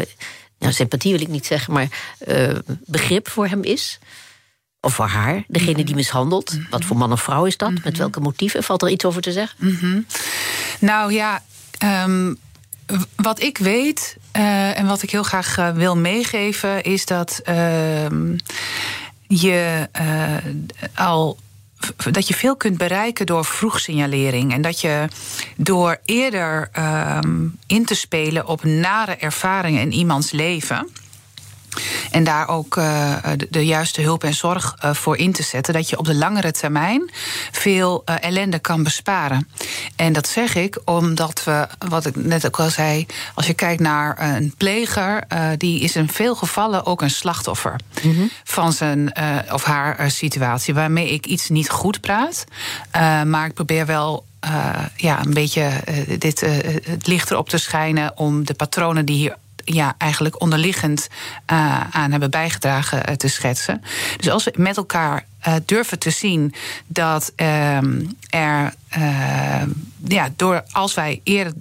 nou, 0.61 0.73
sympathie 0.73 1.13
wil 1.13 1.21
ik 1.21 1.29
niet 1.29 1.47
zeggen, 1.47 1.73
maar 1.73 1.89
uh, 2.29 2.59
begrip 2.87 3.29
voor 3.29 3.47
hem 3.47 3.63
is. 3.63 3.99
Of 4.81 4.95
voor 4.95 5.07
haar, 5.07 5.45
degene 5.49 5.85
die 5.85 5.95
mishandelt. 5.95 6.59
Wat 6.71 6.85
voor 6.85 6.97
man 6.97 7.13
of 7.13 7.23
vrouw 7.23 7.45
is 7.45 7.57
dat? 7.57 7.85
Met 7.85 7.97
welke 7.97 8.21
motieven? 8.21 8.63
Valt 8.63 8.83
er 8.83 8.89
iets 8.89 9.05
over 9.05 9.23
te 9.23 9.33
zeggen? 9.33 9.59
Nou 10.81 11.13
ja. 11.13 11.43
Um 11.85 12.39
wat 13.17 13.41
ik 13.41 13.59
weet 13.59 14.17
uh, 14.37 14.79
en 14.79 14.87
wat 14.87 15.03
ik 15.03 15.11
heel 15.11 15.23
graag 15.23 15.59
uh, 15.59 15.71
wil 15.71 15.97
meegeven, 15.97 16.83
is 16.83 17.07
dat. 17.07 17.41
Uh, 17.49 18.07
je 19.29 19.89
al 20.95 21.39
dat 22.11 22.29
je 22.29 22.35
veel 22.35 22.57
kunt 22.57 22.79
bereiken 22.79 23.27
door 23.27 23.45
vroegsignalering. 23.45 24.53
En 24.53 24.63
dat 24.63 24.81
je 24.81 25.09
door 25.57 26.01
eerder 26.05 26.69
ehm, 26.73 27.47
in 27.67 27.85
te 27.85 27.95
spelen 27.95 28.47
op 28.47 28.65
nare 28.65 29.17
ervaringen 29.17 29.81
in 29.81 29.93
iemands 29.93 30.31
leven. 30.31 30.89
En 32.11 32.25
daar 32.25 32.49
ook 32.49 32.77
uh, 32.77 33.15
de, 33.37 33.47
de, 33.51 33.67
juiste 33.67 34.03
hulp 34.03 34.25
en 34.25 34.35
zorg 34.35 34.77
uh, 34.85 34.95
voor 34.95 35.17
in 35.17 35.33
te 35.33 35.43
zetten. 35.43 35.75
Dat 35.75 35.89
je 35.89 35.99
op 35.99 36.05
de 36.05 36.15
langere 36.15 36.53
termijn 36.53 37.11
veel 37.53 38.03
uh, 38.07 38.15
ellende 38.21 38.59
kan 38.59 38.83
besparen. 38.83 39.49
En 39.97 40.13
dat 40.13 40.29
zeg 40.29 40.55
ik 40.55 40.79
omdat 40.85 41.45
we, 41.45 41.67
wat 41.89 42.07
ik 42.07 42.17
net 42.17 42.47
ook 42.47 42.59
al 42.59 42.71
zei, 42.71 43.07
als 43.35 43.47
je 43.47 43.55
kijkt 43.55 43.81
naar 43.81 44.35
een 44.35 44.55
pleger, 44.57 45.25
die 45.57 45.81
is 45.81 45.97
in 45.97 46.09
veel 46.09 46.35
gevallen 46.35 46.87
ook 46.87 47.03
een 47.03 47.11
slachtoffer 47.11 47.81
mm 48.03 48.15
-hmm. 48.15 48.31
van 48.45 48.73
zijn 48.73 49.13
of 49.53 49.65
haar 49.65 50.11
situatie. 50.11 50.75
Waarmee 50.75 51.13
ik 51.13 51.27
iets 51.27 51.49
niet 51.49 51.71
goed 51.71 52.01
praat. 52.01 52.45
maar 53.25 53.47
ik 53.47 53.55
probeer 53.55 53.87
wel 53.87 54.25
uh, 54.45 54.85
ja, 54.97 55.21
een 55.25 55.35
beetje 55.35 55.71
uh, 55.89 56.19
dit, 56.19 56.43
uh, 56.43 56.51
het 56.83 57.07
licht 57.07 57.31
erop 57.31 57.49
te 57.49 57.59
schijnen 57.59 58.17
om 58.17 58.45
de 58.45 58.55
patronen 58.55 59.05
die 59.05 59.17
hier 59.17 59.37
ja, 59.65 59.95
eigenlijk 59.99 60.41
onderliggend 60.41 61.09
uh, 61.53 61.81
aan 61.91 62.11
hebben 62.11 62.31
bijgedragen 62.31 63.09
uh, 63.09 63.15
te 63.15 63.29
schetsen. 63.29 63.83
Dus 64.17 64.31
als 64.31 64.45
we 64.45 64.53
met 64.57 64.77
elkaar 64.77 65.25
uh, 65.49 65.55
durven 65.65 65.99
te 65.99 66.11
zien 66.11 66.55
dat 66.87 67.33
er, 67.37 68.75
ja, 70.05 70.29
door 70.37 70.65
als 70.71 70.95
wij 70.95 71.21
eerder 71.25 71.53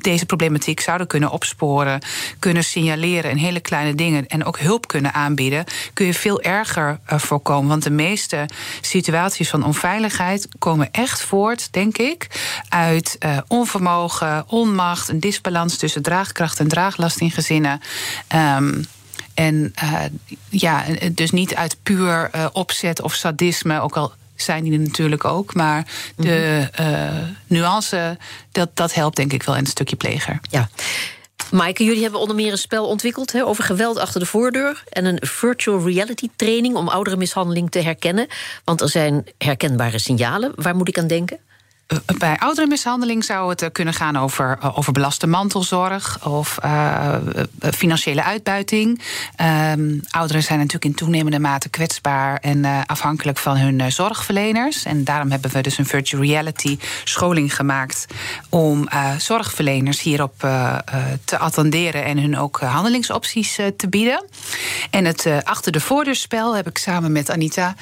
deze 0.00 0.26
problematiek 0.26 0.80
zouden 0.80 1.06
kunnen 1.06 1.30
opsporen, 1.30 2.00
kunnen 2.38 2.64
signaleren 2.64 3.30
en 3.30 3.36
hele 3.36 3.60
kleine 3.60 3.94
dingen 3.94 4.26
en 4.26 4.44
ook 4.44 4.58
hulp 4.58 4.88
kunnen 4.88 5.14
aanbieden, 5.14 5.64
kun 5.92 6.06
je 6.06 6.14
veel 6.14 6.40
erger 6.42 6.98
uh, 7.12 7.18
voorkomen. 7.18 7.68
Want 7.68 7.82
de 7.82 7.90
meeste 7.90 8.48
situaties 8.80 9.48
van 9.48 9.64
onveiligheid 9.64 10.48
komen 10.58 10.88
echt 10.92 11.22
voort, 11.22 11.72
denk 11.72 11.98
ik, 11.98 12.26
uit 12.68 13.16
uh, 13.20 13.38
onvermogen, 13.48 14.44
onmacht, 14.46 15.08
een 15.08 15.20
disbalans 15.20 15.76
tussen 15.76 16.02
draagkracht 16.02 16.60
en 16.60 16.68
draaglast 16.68 17.20
in 17.20 17.30
gezinnen. 17.30 17.80
Um, 18.56 18.84
en 19.34 19.74
uh, 19.82 20.00
ja, 20.48 20.84
dus 21.12 21.30
niet 21.30 21.54
uit 21.54 21.76
puur 21.82 22.30
opzet 22.52 23.02
of 23.02 23.14
sadisme, 23.14 23.80
ook 23.80 23.96
al 23.96 24.12
zijn 24.42 24.64
die 24.64 24.72
er 24.72 24.78
natuurlijk 24.78 25.24
ook. 25.24 25.54
Maar 25.54 25.86
de 26.16 26.68
uh, 26.80 27.10
nuance, 27.46 28.18
dat, 28.52 28.70
dat 28.74 28.94
helpt 28.94 29.16
denk 29.16 29.32
ik 29.32 29.42
wel 29.42 29.54
in 29.54 29.60
een 29.60 29.66
stukje 29.66 29.96
pleger. 29.96 30.40
Ja. 30.50 30.68
Maaike, 31.50 31.84
jullie 31.84 32.02
hebben 32.02 32.20
onder 32.20 32.36
meer 32.36 32.52
een 32.52 32.58
spel 32.58 32.86
ontwikkeld 32.86 33.32
hè, 33.32 33.44
over 33.44 33.64
geweld 33.64 33.98
achter 33.98 34.20
de 34.20 34.26
voordeur. 34.26 34.84
En 34.88 35.04
een 35.04 35.18
virtual 35.20 35.86
reality 35.86 36.28
training 36.36 36.76
om 36.76 36.88
oudere 36.88 37.16
mishandeling 37.16 37.70
te 37.70 37.80
herkennen. 37.80 38.26
Want 38.64 38.80
er 38.80 38.88
zijn 38.88 39.26
herkenbare 39.38 39.98
signalen. 39.98 40.52
Waar 40.54 40.76
moet 40.76 40.88
ik 40.88 40.98
aan 40.98 41.06
denken? 41.06 41.38
Bij 42.18 42.38
ouderenmishandeling 42.38 43.24
zou 43.24 43.50
het 43.50 43.72
kunnen 43.72 43.94
gaan 43.94 44.16
over, 44.16 44.58
over 44.74 44.92
belaste 44.92 45.26
mantelzorg 45.26 46.26
of 46.26 46.58
financiële 47.60 48.24
uitbuiting. 48.24 49.02
Um, 49.72 50.00
ouderen 50.10 50.42
zijn 50.42 50.58
natuurlijk 50.58 50.84
in 50.84 50.94
toenemende 50.94 51.38
mate 51.38 51.68
kwetsbaar 51.68 52.36
en 52.36 52.86
afhankelijk 52.86 53.38
van 53.38 53.56
hun 53.56 53.92
zorgverleners. 53.92 54.84
En 54.84 55.04
daarom 55.04 55.30
hebben 55.30 55.50
we 55.50 55.60
dus 55.60 55.78
een 55.78 55.86
virtual 55.86 56.22
reality 56.22 56.78
scholing 57.04 57.56
gemaakt 57.56 58.06
om 58.48 58.88
zorgverleners 59.18 60.00
hierop 60.00 60.38
te 61.24 61.38
attenderen 61.38 62.04
en 62.04 62.18
hun 62.18 62.38
ook 62.38 62.60
handelingsopties 62.60 63.58
te 63.76 63.88
bieden. 63.88 64.24
En 64.90 65.04
het 65.04 65.28
achter 65.44 65.72
de 65.72 65.80
voordeurspel 65.80 66.56
heb 66.56 66.68
ik 66.68 66.78
samen 66.78 67.12
met 67.12 67.30
Anita 67.30 67.74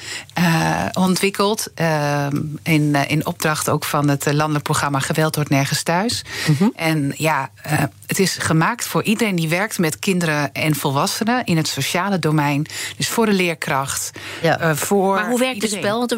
ontwikkeld 0.93 1.67
ehm, 1.73 2.41
in, 2.63 2.95
in 2.95 3.25
opdracht 3.25 3.69
ook 3.69 3.83
van 3.83 3.96
van 3.97 4.07
het 4.09 4.33
landelijk 4.33 4.63
programma 4.63 4.99
Geweld 4.99 5.35
wordt 5.35 5.49
nergens 5.49 5.83
thuis. 5.83 6.23
Mm 6.47 6.55
-hmm. 6.57 6.71
En 6.75 7.13
ja, 7.15 7.49
uh, 7.65 7.83
het 8.05 8.19
is 8.19 8.37
gemaakt 8.39 8.85
voor 8.85 9.03
iedereen 9.03 9.35
die 9.35 9.47
werkt 9.47 9.77
met 9.77 9.99
kinderen 9.99 10.53
en 10.53 10.75
volwassenen 10.75 11.45
in 11.45 11.57
het 11.57 11.67
sociale 11.67 12.19
domein. 12.19 12.65
Dus 12.97 13.09
voor 13.09 13.25
de 13.25 13.33
leerkracht. 13.33 14.11
Ja. 14.41 14.61
Uh, 14.61 14.75
voor 14.75 15.15
maar 15.15 15.29
hoe 15.29 15.39
werkt 15.39 15.61
het 15.61 15.71
spel? 15.71 15.99
Want 15.99 16.11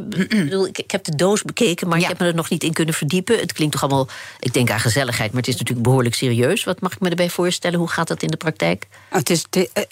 ik, 0.67 0.77
ik, 0.77 0.91
heb 0.91 1.03
de 1.03 1.15
doos 1.15 1.43
bekeken, 1.43 1.87
maar 1.87 1.97
ja. 1.97 2.03
ik 2.03 2.09
heb 2.09 2.19
me 2.19 2.27
er 2.27 2.35
nog 2.35 2.49
niet 2.49 2.63
in 2.63 2.73
kunnen 2.73 2.93
verdiepen. 2.93 3.39
Het 3.39 3.53
klinkt 3.53 3.73
toch 3.73 3.83
allemaal, 3.83 4.07
ik 4.39 4.53
denk 4.53 4.69
aan 4.71 4.79
gezelligheid, 4.79 5.31
maar 5.31 5.41
het 5.41 5.49
is 5.49 5.57
natuurlijk 5.57 5.87
behoorlijk 5.87 6.15
serieus. 6.15 6.63
Wat 6.63 6.81
mag 6.81 6.93
ik 6.93 6.99
me 6.99 7.09
erbij 7.09 7.29
voorstellen? 7.29 7.79
Hoe 7.79 7.89
gaat 7.89 8.07
dat 8.07 8.21
in 8.23 8.29
de 8.29 8.37
praktijk? 8.37 8.87
Het 9.09 9.29
is, 9.29 9.45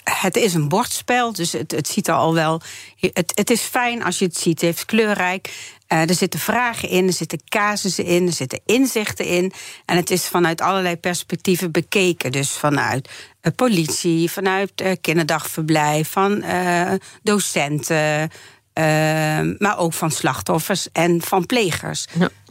het 0.04 0.36
is 0.36 0.54
een 0.54 0.68
bordspel, 0.68 1.32
dus 1.32 1.52
het, 1.52 1.70
het 1.70 1.88
ziet 1.88 2.08
er 2.08 2.14
al 2.14 2.34
wel. 2.34 2.60
Het, 3.00 3.32
het 3.34 3.50
is 3.50 3.60
fijn 3.60 4.04
als 4.04 4.18
je 4.18 4.24
het 4.24 4.36
ziet. 4.36 4.60
Het 4.60 4.60
heeft 4.60 4.84
kleurrijk. 4.84 5.76
Uh, 5.92 6.08
er 6.08 6.14
zitten 6.14 6.40
vragen 6.40 6.88
in, 6.88 7.06
er 7.06 7.12
zitten 7.12 7.40
casussen 7.48 8.04
in, 8.04 8.26
er 8.26 8.32
zitten 8.32 8.60
inzichten 8.66 9.24
in. 9.24 9.52
En 9.84 9.96
het 9.96 10.10
is 10.10 10.26
vanuit 10.26 10.60
allerlei 10.60 10.96
perspectieven 10.96 11.72
bekeken. 11.72 12.32
Dus 12.32 12.50
vanuit 12.50 13.08
uh, 13.42 13.52
politie, 13.56 14.30
vanuit 14.30 14.80
uh, 14.82 14.92
kinderdagverblijf, 15.00 16.10
van 16.10 16.44
docenten. 17.22 18.30
maar 19.58 19.78
ook 19.78 19.92
van 19.92 20.10
slachtoffers 20.10 20.88
en 20.92 21.22
van 21.22 21.46
plegers. 21.46 22.06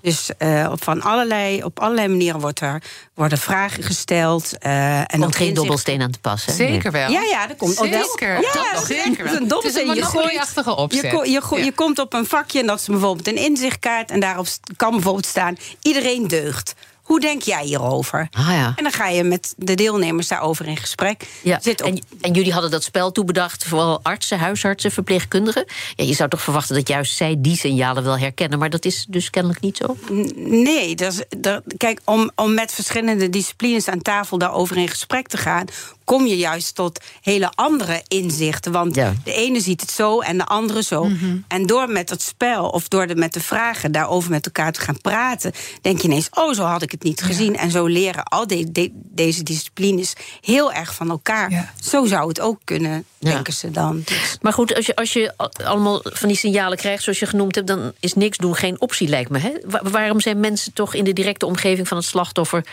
Dus 0.08 0.30
uh, 0.40 0.72
van 0.76 1.02
allerlei, 1.02 1.64
op 1.64 1.80
allerlei 1.80 2.08
manieren 2.08 2.40
wordt 2.40 2.60
er, 2.60 2.82
worden 3.14 3.38
vragen 3.38 3.84
gesteld. 3.84 4.54
Uh, 4.66 5.00
en 5.00 5.20
komt 5.20 5.36
geen 5.36 5.54
dobbelsteen 5.54 6.02
aan 6.02 6.12
te 6.12 6.20
passen. 6.20 6.54
Zeker 6.54 6.92
wel. 6.92 7.12
Ja, 7.12 7.22
ja, 7.22 7.48
dat 7.48 7.58
komt 7.58 7.76
zeker. 7.76 8.28
Wel. 8.28 8.42
Ja, 8.42 8.52
dat 8.54 8.72
nog 8.74 8.86
zeker 8.86 9.24
wel. 9.24 9.34
Een 9.34 9.48
dobbelsteen. 9.48 9.88
Het 9.88 9.98
is 9.98 10.16
een 10.56 10.64
je, 10.64 10.76
opzet. 10.76 11.02
Je, 11.02 11.10
je, 11.10 11.42
je, 11.50 11.64
je 11.64 11.72
komt 11.72 12.00
op 12.00 12.14
een 12.14 12.26
vakje 12.26 12.60
en 12.60 12.68
dat 12.68 12.80
is 12.80 12.86
bijvoorbeeld 12.86 13.28
een 13.28 13.38
inzichtkaart. 13.38 14.12
En 14.12 14.20
daarop 14.20 14.48
kan 14.76 14.92
bijvoorbeeld 14.92 15.26
staan: 15.26 15.58
iedereen 15.82 16.28
deugt. 16.28 16.74
Hoe 17.08 17.20
denk 17.20 17.42
jij 17.42 17.64
hierover? 17.64 18.28
Ah, 18.32 18.48
ja. 18.48 18.74
En 18.76 18.84
dan 18.84 18.92
ga 18.92 19.08
je 19.08 19.24
met 19.24 19.54
de 19.58 19.76
deelnemers 19.76 20.28
daarover 20.28 20.68
in 20.68 20.78
gesprek. 20.78 21.28
Ja. 21.44 21.60
Zit 21.62 21.82
op... 21.82 21.88
en, 21.88 22.02
en, 22.22 22.34
jullie 22.34 22.52
hadden 22.52 22.72
dat 22.72 22.84
spel 22.84 23.12
toebedacht, 23.12 23.66
vooral 23.66 24.00
artsen, 24.04 24.40
huisartsen, 24.40 24.92
verpleegkundigen. 24.92 25.66
Ja, 25.96 26.06
je 26.06 26.14
zou 26.14 26.30
toch 26.30 26.42
verwachten 26.42 26.76
dat 26.76 26.88
juist 26.88 27.16
zij 27.16 27.36
die 27.38 27.58
signalen 27.58 28.04
wel 28.04 28.18
herkennen, 28.18 28.60
maar 28.60 28.70
dat 28.70 28.86
is 28.86 29.06
dus 29.10 29.30
kennelijk 29.30 29.62
niet 29.62 29.78
zo? 29.78 29.98
Nee, 30.36 30.96
dat 30.96 31.14
is, 31.14 31.40
dat, 31.40 31.62
kijk, 31.78 32.00
om, 32.04 32.32
om 32.36 32.54
met 32.54 32.72
verschillende 32.72 33.30
disciplines 33.30 33.88
aan 33.88 34.02
tafel 34.02 34.38
daarover 34.38 34.78
in 34.78 34.88
gesprek 34.88 35.28
te 35.28 35.38
gaan, 35.38 35.66
kom 36.08 36.26
je 36.26 36.38
juist 36.38 36.76
tot 36.76 37.00
hele 37.22 37.52
andere 37.56 38.04
inzichten. 38.08 38.72
Want 38.72 38.96
ja. 38.96 39.14
de 39.24 39.34
ene 39.34 39.60
ziet 39.60 39.82
het 39.82 39.92
zo 39.92 40.20
en 40.20 40.38
de 40.38 40.46
andere 40.46 40.84
zo. 40.84 41.04
Mm 41.04 41.18
-hmm. 41.18 41.46
En 41.48 41.66
door 41.66 41.90
met 41.90 42.10
het 42.10 42.22
spel 42.22 42.70
of 42.70 42.88
door 42.88 43.08
de, 43.08 43.16
met 43.16 43.34
de 43.34 43.40
vragen 43.40 43.92
daarover 43.92 44.30
met 44.30 44.46
elkaar 44.46 44.72
te 44.72 44.82
gaan 44.82 45.02
praten, 45.02 45.52
denk 45.82 46.02
je 46.02 46.08
ineens: 46.08 46.30
oh, 46.32 46.54
zo 46.54 46.64
had 46.64 46.82
ik 46.82 46.92
het 46.92 47.04
niet 47.04 47.22
gezien. 47.22 47.54
Ja. 47.54 47.60
En 47.60 47.72
zo 47.72 47.86
leren 47.86 48.24
al 48.24 48.48
de, 48.48 48.72
de, 48.72 48.92
deze 48.94 49.44
disciplines 49.44 50.14
heel 50.42 50.74
erg 50.74 50.96
van 50.96 51.10
elkaar. 51.10 51.52
Ja. 51.52 51.74
Zo 51.82 52.06
zou 52.06 52.28
het 52.28 52.40
ook 52.40 52.60
kunnen, 52.64 53.06
denken 53.18 53.54
ze 53.54 53.72
dan. 53.72 54.02
Dus. 54.06 54.38
Maar 54.42 54.54
goed, 54.54 54.76
als 54.76 54.86
je, 54.86 54.96
als 54.96 55.14
je 55.14 55.34
allemaal 55.64 56.02
van 56.04 56.28
die 56.28 56.38
signalen 56.38 56.78
krijgt, 56.78 57.04
zoals 57.04 57.20
je 57.20 57.26
genoemd 57.26 57.56
hebt, 57.56 57.68
dan 57.68 57.92
is 58.00 58.14
niks 58.14 58.38
doen 58.38 58.56
geen 58.56 58.82
optie, 58.82 59.08
lijkt 59.08 59.30
me. 59.30 59.40
Hè? 59.40 59.52
waarom 59.92 60.20
zijn 60.20 60.40
mensen 60.40 60.74
toch 60.74 60.94
in 60.94 61.04
de 61.04 61.14
directe 61.14 61.46
omgeving 61.46 61.88
van 61.88 61.98
het 61.98 62.06
slachtoffer 62.06 62.66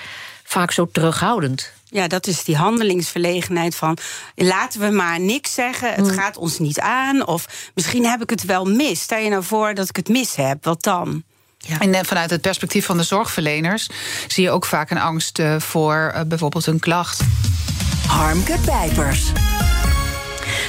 vaak 0.45 0.71
zo 0.71 0.89
terughoudend? 0.93 1.73
Ja, 1.95 2.09
dat 2.09 2.27
is 2.27 2.45
die 2.45 2.57
handelingsverlegenheid 2.57 3.75
van 3.75 3.99
laten 4.35 4.81
we 4.81 4.91
maar 4.91 5.21
niks 5.21 5.55
zeggen, 5.55 5.95
het 5.95 6.05
mm. 6.05 6.11
gaat 6.11 6.37
ons 6.37 6.59
niet 6.59 6.81
aan. 6.81 7.27
Of 7.27 7.47
misschien 7.75 8.07
heb 8.07 8.23
ik 8.23 8.31
het 8.31 8.45
wel 8.45 8.65
mis. 8.65 9.01
Stel 9.01 9.19
je 9.19 9.31
nou 9.31 9.45
voor 9.45 9.75
dat 9.75 9.89
ik 9.89 9.97
het 9.97 10.09
mis 10.09 10.35
heb, 10.35 10.65
wat 10.65 10.83
dan? 10.83 11.23
Ja. 11.59 11.79
En 11.79 12.05
vanuit 12.05 12.31
het 12.31 12.41
perspectief 12.41 12.87
van 12.87 12.97
de 12.97 13.03
zorgverleners 13.03 13.89
zie 14.27 14.45
je 14.45 14.51
ook 14.51 14.65
vaak 14.65 14.91
een 14.91 15.01
angst 15.01 15.43
voor 15.59 16.13
uh, 16.15 16.21
bijvoorbeeld 16.27 16.67
een 16.67 16.79
klacht. 16.79 17.21
Harmke 18.07 18.59
Pijpers. 18.65 19.33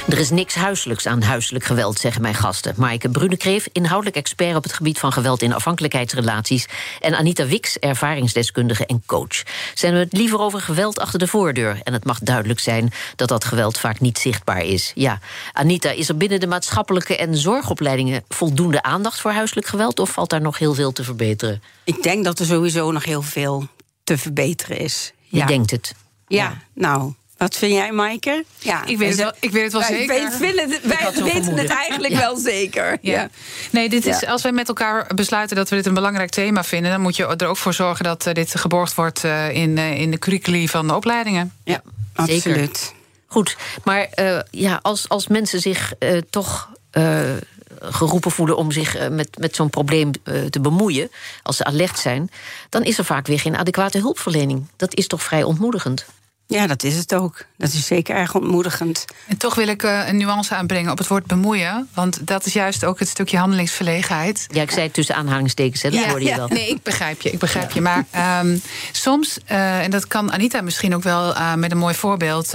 Er 0.08 0.18
is 0.18 0.30
niks 0.30 0.54
huiselijks 0.54 1.06
aan 1.06 1.22
huiselijk 1.22 1.64
geweld, 1.64 1.98
zeggen 1.98 2.22
mijn 2.22 2.34
gasten. 2.34 2.74
Maaike 2.76 3.08
Brunekreef, 3.08 3.68
inhoudelijk 3.72 4.16
expert 4.16 4.56
op 4.56 4.62
het 4.62 4.72
gebied 4.72 4.98
van 4.98 5.12
geweld 5.12 5.42
in 5.42 5.52
afhankelijkheidsrelaties. 5.52 6.66
En 7.00 7.14
Anita 7.14 7.46
Wix, 7.46 7.78
ervaringsdeskundige 7.78 8.86
en 8.86 9.02
coach. 9.06 9.42
Zijn 9.74 9.92
we 9.92 9.98
het 9.98 10.12
liever 10.12 10.38
over 10.38 10.60
geweld 10.60 11.00
achter 11.00 11.18
de 11.18 11.26
voordeur? 11.26 11.80
En 11.82 11.92
het 11.92 12.04
mag 12.04 12.18
duidelijk 12.18 12.60
zijn 12.60 12.92
dat 13.16 13.28
dat 13.28 13.44
geweld 13.44 13.78
vaak 13.78 14.00
niet 14.00 14.18
zichtbaar 14.18 14.64
is. 14.64 14.92
Ja, 14.94 15.20
Anita, 15.52 15.90
is 15.90 16.08
er 16.08 16.16
binnen 16.16 16.40
de 16.40 16.46
maatschappelijke 16.46 17.16
en 17.16 17.36
zorgopleidingen 17.36 18.24
voldoende 18.28 18.82
aandacht 18.82 19.20
voor 19.20 19.30
huiselijk 19.30 19.66
geweld? 19.66 19.98
Of 19.98 20.10
valt 20.10 20.30
daar 20.30 20.40
nog 20.40 20.58
heel 20.58 20.74
veel 20.74 20.92
te 20.92 21.04
verbeteren? 21.04 21.62
Ik 21.84 22.02
denk 22.02 22.24
dat 22.24 22.38
er 22.38 22.46
sowieso 22.46 22.90
nog 22.92 23.04
heel 23.04 23.22
veel 23.22 23.68
te 24.04 24.18
verbeteren 24.18 24.78
is. 24.78 25.12
Je 25.28 25.36
ja. 25.36 25.46
denkt 25.46 25.70
het. 25.70 25.94
Ja, 26.26 26.44
ja. 26.44 26.62
nou, 26.74 27.12
wat 27.36 27.56
vind 27.56 27.72
jij, 27.72 27.92
Maaike? 27.92 28.44
Ja, 28.58 28.84
ik 28.84 28.98
weet 28.98 29.08
het 29.08 29.18
wel, 29.18 29.32
ik 29.40 29.50
weet 29.50 29.62
het 29.62 29.72
wel 29.72 29.80
wij 29.80 29.90
zeker. 29.90 30.14
Weten, 30.38 30.70
het, 30.70 30.86
wij 30.86 31.22
weten 31.22 31.56
het 31.56 31.68
eigenlijk 31.68 32.12
ja. 32.12 32.18
wel 32.18 32.36
zeker. 32.36 32.98
Ja. 33.00 33.12
ja. 33.12 33.28
Nee, 33.70 33.88
dit 33.88 34.06
is, 34.06 34.26
als 34.26 34.42
wij 34.42 34.52
met 34.52 34.68
elkaar 34.68 35.14
besluiten 35.14 35.56
dat 35.56 35.68
we 35.68 35.76
dit 35.76 35.86
een 35.86 35.94
belangrijk 35.94 36.30
thema 36.30 36.64
vinden... 36.64 36.90
dan 36.90 37.00
moet 37.00 37.16
je 37.16 37.26
er 37.26 37.46
ook 37.46 37.56
voor 37.56 37.74
zorgen 37.74 38.04
dat 38.04 38.26
uh, 38.26 38.34
dit 38.34 38.58
geborgd 38.58 38.94
wordt 38.94 39.24
uh, 39.24 39.54
in, 39.54 39.76
uh, 39.76 40.00
in 40.00 40.10
de 40.10 40.18
curriculi 40.18 40.68
van 40.68 40.86
de 40.86 40.94
opleidingen. 40.94 41.52
Ja, 41.64 41.82
absoluut. 42.14 42.94
Goed, 43.26 43.56
maar 43.84 44.08
ja, 44.50 44.78
als, 44.82 45.08
als 45.08 45.26
mensen 45.26 45.60
zich 45.60 45.92
toch 46.30 46.68
uh, 46.92 47.36
geroepen 47.80 48.30
voelen 48.30 48.56
om 48.56 48.70
zich 48.70 48.96
uh, 48.96 49.08
met, 49.08 49.38
met 49.38 49.56
zo'n 49.56 49.70
probleem 49.70 50.10
uh, 50.24 50.44
te 50.44 50.60
bemoeien, 50.60 51.10
als 51.42 51.56
ze 51.56 51.64
alert 51.64 51.98
zijn, 51.98 52.30
dan 52.68 52.82
is 52.82 52.98
er 52.98 53.04
vaak 53.04 53.26
weer 53.26 53.40
geen 53.40 53.56
adequate 53.56 53.98
hulpverlening. 53.98 54.66
Dat 54.76 54.94
is 54.94 55.06
toch 55.06 55.22
vrij 55.22 55.42
ontmoedigend. 55.42 56.06
Ja, 56.48 56.66
dat 56.66 56.82
is 56.82 56.96
het 56.96 57.14
ook. 57.14 57.44
Dat 57.56 57.72
is 57.72 57.86
zeker 57.86 58.16
erg 58.16 58.34
ontmoedigend. 58.34 59.04
En 59.26 59.36
toch 59.36 59.54
wil 59.54 59.68
ik 59.68 59.82
uh, 59.82 60.08
een 60.08 60.16
nuance 60.16 60.54
aanbrengen 60.54 60.90
op 60.90 60.98
het 60.98 61.06
woord 61.06 61.26
bemoeien. 61.26 61.88
Want 61.94 62.26
dat 62.26 62.46
is 62.46 62.52
juist 62.52 62.84
ook 62.84 62.98
het 62.98 63.08
stukje 63.08 63.38
handelingsverlegenheid. 63.38 64.46
Ja, 64.50 64.62
ik 64.62 64.70
zei 64.70 64.82
het 64.82 64.92
tussen 64.92 65.14
aanhalingstekens, 65.14 65.82
hè, 65.82 65.90
dat 65.90 66.00
ja, 66.00 66.08
hoorde 66.08 66.24
je 66.24 66.30
ja, 66.30 66.36
wel. 66.36 66.48
Nee, 66.48 66.68
ik 66.68 66.82
begrijp 66.82 67.20
je, 67.20 67.30
ik 67.30 67.38
begrijp 67.38 67.70
je. 67.70 67.80
Maar 67.80 68.04
um, 68.44 68.60
soms, 68.92 69.38
uh, 69.50 69.82
en 69.82 69.90
dat 69.90 70.06
kan 70.06 70.32
Anita 70.32 70.60
misschien 70.60 70.94
ook 70.94 71.02
wel 71.02 71.30
uh, 71.30 71.54
met 71.54 71.70
een 71.70 71.78
mooi 71.78 71.94
voorbeeld... 71.94 72.48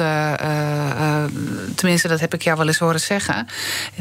tenminste, 1.76 2.08
dat 2.08 2.20
heb 2.20 2.34
ik 2.34 2.42
jou 2.42 2.58
wel 2.58 2.68
eens 2.68 2.78
horen 2.78 3.00
zeggen. 3.00 3.48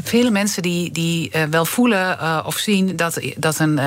Vele 0.03 0.29
mensen 0.29 0.61
die, 0.61 0.91
die 0.91 1.31
wel 1.49 1.65
voelen 1.65 2.45
of 2.45 2.57
zien 2.57 2.95
dat, 2.95 3.19
dat, 3.37 3.59
een, 3.59 3.79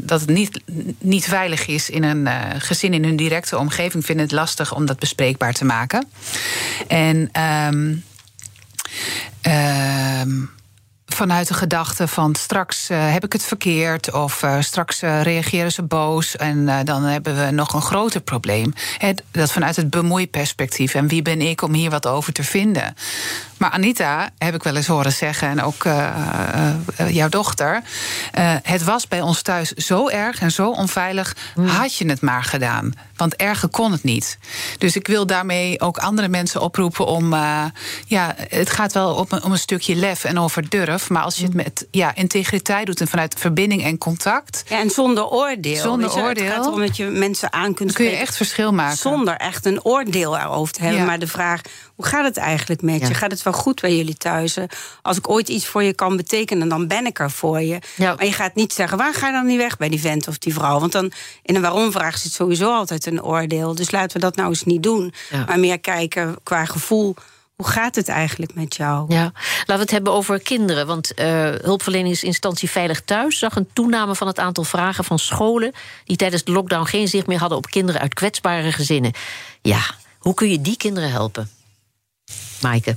dat 0.00 0.20
het 0.20 0.28
niet, 0.28 0.60
niet 0.98 1.24
veilig 1.24 1.66
is... 1.66 1.90
in 1.90 2.02
een 2.02 2.28
gezin 2.58 2.94
in 2.94 3.04
hun 3.04 3.16
directe 3.16 3.58
omgeving, 3.58 4.04
vinden 4.04 4.24
het 4.24 4.34
lastig 4.34 4.74
om 4.74 4.86
dat 4.86 4.98
bespreekbaar 5.14 5.52
te 5.52 5.64
maken. 5.64 6.06
En 6.88 7.30
um, 7.42 8.04
um, 9.46 10.50
vanuit 11.06 11.48
de 11.48 11.54
gedachte 11.54 12.08
van 12.08 12.34
straks 12.34 12.90
uh, 12.90 13.12
heb 13.12 13.24
ik 13.24 13.32
het 13.32 13.42
verkeerd 13.42 14.12
of 14.12 14.42
uh, 14.42 14.60
straks 14.60 15.02
uh, 15.02 15.22
reageren 15.22 15.72
ze 15.72 15.82
boos 15.82 16.36
en 16.36 16.84
dan 16.84 17.02
hebben 17.02 17.36
we 17.36 17.50
nog 17.50 17.74
een 17.74 17.82
groter 17.82 18.20
probleem. 18.20 18.72
Dat 19.30 19.52
vanuit 19.52 19.76
het 19.76 19.90
bemoeiperspectief 19.90 20.94
en 20.94 21.08
wie 21.08 21.22
ben 21.22 21.40
ik 21.40 21.62
om 21.62 21.72
hier 21.72 21.90
wat 21.90 22.06
over 22.06 22.32
te 22.32 22.44
vinden. 22.44 22.94
Maar 23.58 23.70
Anita 23.70 24.30
heb 24.38 24.54
ik 24.54 24.62
wel 24.62 24.76
eens 24.76 24.86
horen 24.86 25.12
zeggen, 25.12 25.48
en 25.48 25.62
ook 25.62 25.84
jouw 27.08 27.28
dochter. 27.28 27.82
het 28.62 28.84
was 28.84 29.08
bij 29.08 29.20
ons 29.20 29.42
thuis 29.42 29.72
zo 29.72 30.08
erg 30.08 30.40
en 30.40 30.50
zo 30.50 30.70
onveilig. 30.70 31.36
Mm. 31.54 31.66
Had 31.66 31.96
je 31.96 32.08
het 32.08 32.20
maar 32.20 32.44
gedaan. 32.44 32.92
Want 33.16 33.36
erger 33.36 33.68
kon 33.68 33.92
het 33.92 34.02
niet. 34.02 34.38
Dus 34.78 34.96
ik 34.96 35.06
wil 35.06 35.26
daarmee 35.26 35.80
ook 35.80 35.98
andere 35.98 36.28
mensen 36.28 36.60
oproepen 36.60 37.06
om. 37.06 37.32
ja, 38.06 38.34
het 38.36 38.70
gaat 38.70 38.92
wel 38.92 39.14
om, 39.14 39.26
om 39.42 39.52
een 39.52 39.58
stukje 39.58 39.94
lef 39.96 40.24
en 40.24 40.38
over 40.38 40.68
durf. 40.68 41.10
Maar 41.10 41.22
als 41.22 41.36
je 41.36 41.44
het 41.44 41.54
met 41.54 41.86
ja, 41.90 42.14
integriteit 42.14 42.86
doet 42.86 43.00
en 43.00 43.08
vanuit 43.08 43.34
verbinding 43.38 43.84
en 43.84 43.98
contact. 43.98 44.64
Ja, 44.68 44.78
en 44.80 44.90
zonder 44.90 45.26
oordeel. 45.26 45.76
Zonder 45.76 46.10
je, 46.14 46.22
oordeel. 46.22 46.44
Het 46.44 46.54
gaat 46.54 46.66
erom 46.66 46.80
dat 46.80 46.96
je 46.96 47.04
mensen 47.04 47.52
aan 47.52 47.74
kunt 47.74 47.88
dan 47.88 47.96
kun 47.96 48.04
je 48.04 48.20
echt 48.20 48.36
verschil 48.36 48.72
maken. 48.72 48.96
Zonder 48.96 49.36
echt 49.36 49.66
een 49.66 49.84
oordeel 49.84 50.38
erover 50.38 50.74
te 50.74 50.80
hebben. 50.82 51.00
Ja. 51.00 51.06
Maar 51.06 51.18
de 51.18 51.26
vraag, 51.26 51.60
hoe 51.94 52.04
gaat 52.06 52.24
het 52.24 52.36
eigenlijk 52.36 52.82
met 52.82 53.00
Ja. 53.00 53.08
je? 53.08 53.14
Gaat 53.14 53.30
het 53.30 53.42
wel 53.42 53.52
goed 53.52 53.80
bij 53.80 53.96
jullie 53.96 54.16
thuis? 54.16 54.56
Als 55.02 55.16
ik 55.16 55.28
ooit 55.28 55.48
iets 55.48 55.66
voor 55.66 55.82
je 55.82 55.92
kan 55.94 56.16
betekenen, 56.16 56.68
dan 56.68 56.86
ben 56.86 57.06
ik 57.06 57.18
er 57.18 57.30
voor 57.30 57.60
je. 57.60 57.78
Ja. 57.96 58.14
Maar 58.14 58.24
je 58.24 58.32
gaat 58.32 58.54
niet 58.54 58.72
zeggen, 58.72 58.98
waar 58.98 59.14
ga 59.14 59.26
je 59.26 59.32
dan 59.32 59.46
niet 59.46 59.56
weg 59.58 59.76
bij 59.76 59.88
die 59.88 60.00
vent 60.00 60.28
of 60.28 60.38
die 60.38 60.52
vrouw? 60.54 60.80
Want 60.80 60.92
dan 60.92 61.12
in 61.42 61.54
een 61.54 61.62
waarom-vraag 61.62 62.18
zit 62.18 62.32
sowieso 62.32 62.72
altijd 62.74 63.03
een 63.06 63.22
oordeel. 63.22 63.74
Dus 63.74 63.90
laten 63.90 64.16
we 64.16 64.22
dat 64.22 64.36
nou 64.36 64.48
eens 64.48 64.64
niet 64.64 64.82
doen. 64.82 65.14
Ja. 65.30 65.44
Maar 65.44 65.58
meer 65.58 65.80
kijken 65.80 66.36
qua 66.42 66.64
gevoel. 66.64 67.14
Hoe 67.54 67.66
gaat 67.66 67.94
het 67.94 68.08
eigenlijk 68.08 68.54
met 68.54 68.76
jou? 68.76 69.04
Ja, 69.14 69.32
laten 69.56 69.74
we 69.74 69.80
het 69.80 69.90
hebben 69.90 70.12
over 70.12 70.42
kinderen. 70.42 70.86
Want 70.86 71.12
uh, 71.16 71.24
hulpverleningsinstantie 71.62 72.70
Veilig 72.70 73.00
Thuis 73.00 73.38
zag 73.38 73.56
een 73.56 73.68
toename 73.72 74.14
van 74.14 74.26
het 74.26 74.38
aantal 74.38 74.64
vragen 74.64 75.04
van 75.04 75.18
scholen 75.18 75.72
die 76.04 76.16
tijdens 76.16 76.44
de 76.44 76.52
lockdown 76.52 76.84
geen 76.84 77.08
zicht 77.08 77.26
meer 77.26 77.38
hadden 77.38 77.58
op 77.58 77.66
kinderen 77.66 78.00
uit 78.00 78.14
kwetsbare 78.14 78.72
gezinnen. 78.72 79.12
Ja, 79.62 79.80
hoe 80.18 80.34
kun 80.34 80.50
je 80.50 80.60
die 80.60 80.76
kinderen 80.76 81.10
helpen? 81.10 81.50
Maaike. 82.60 82.96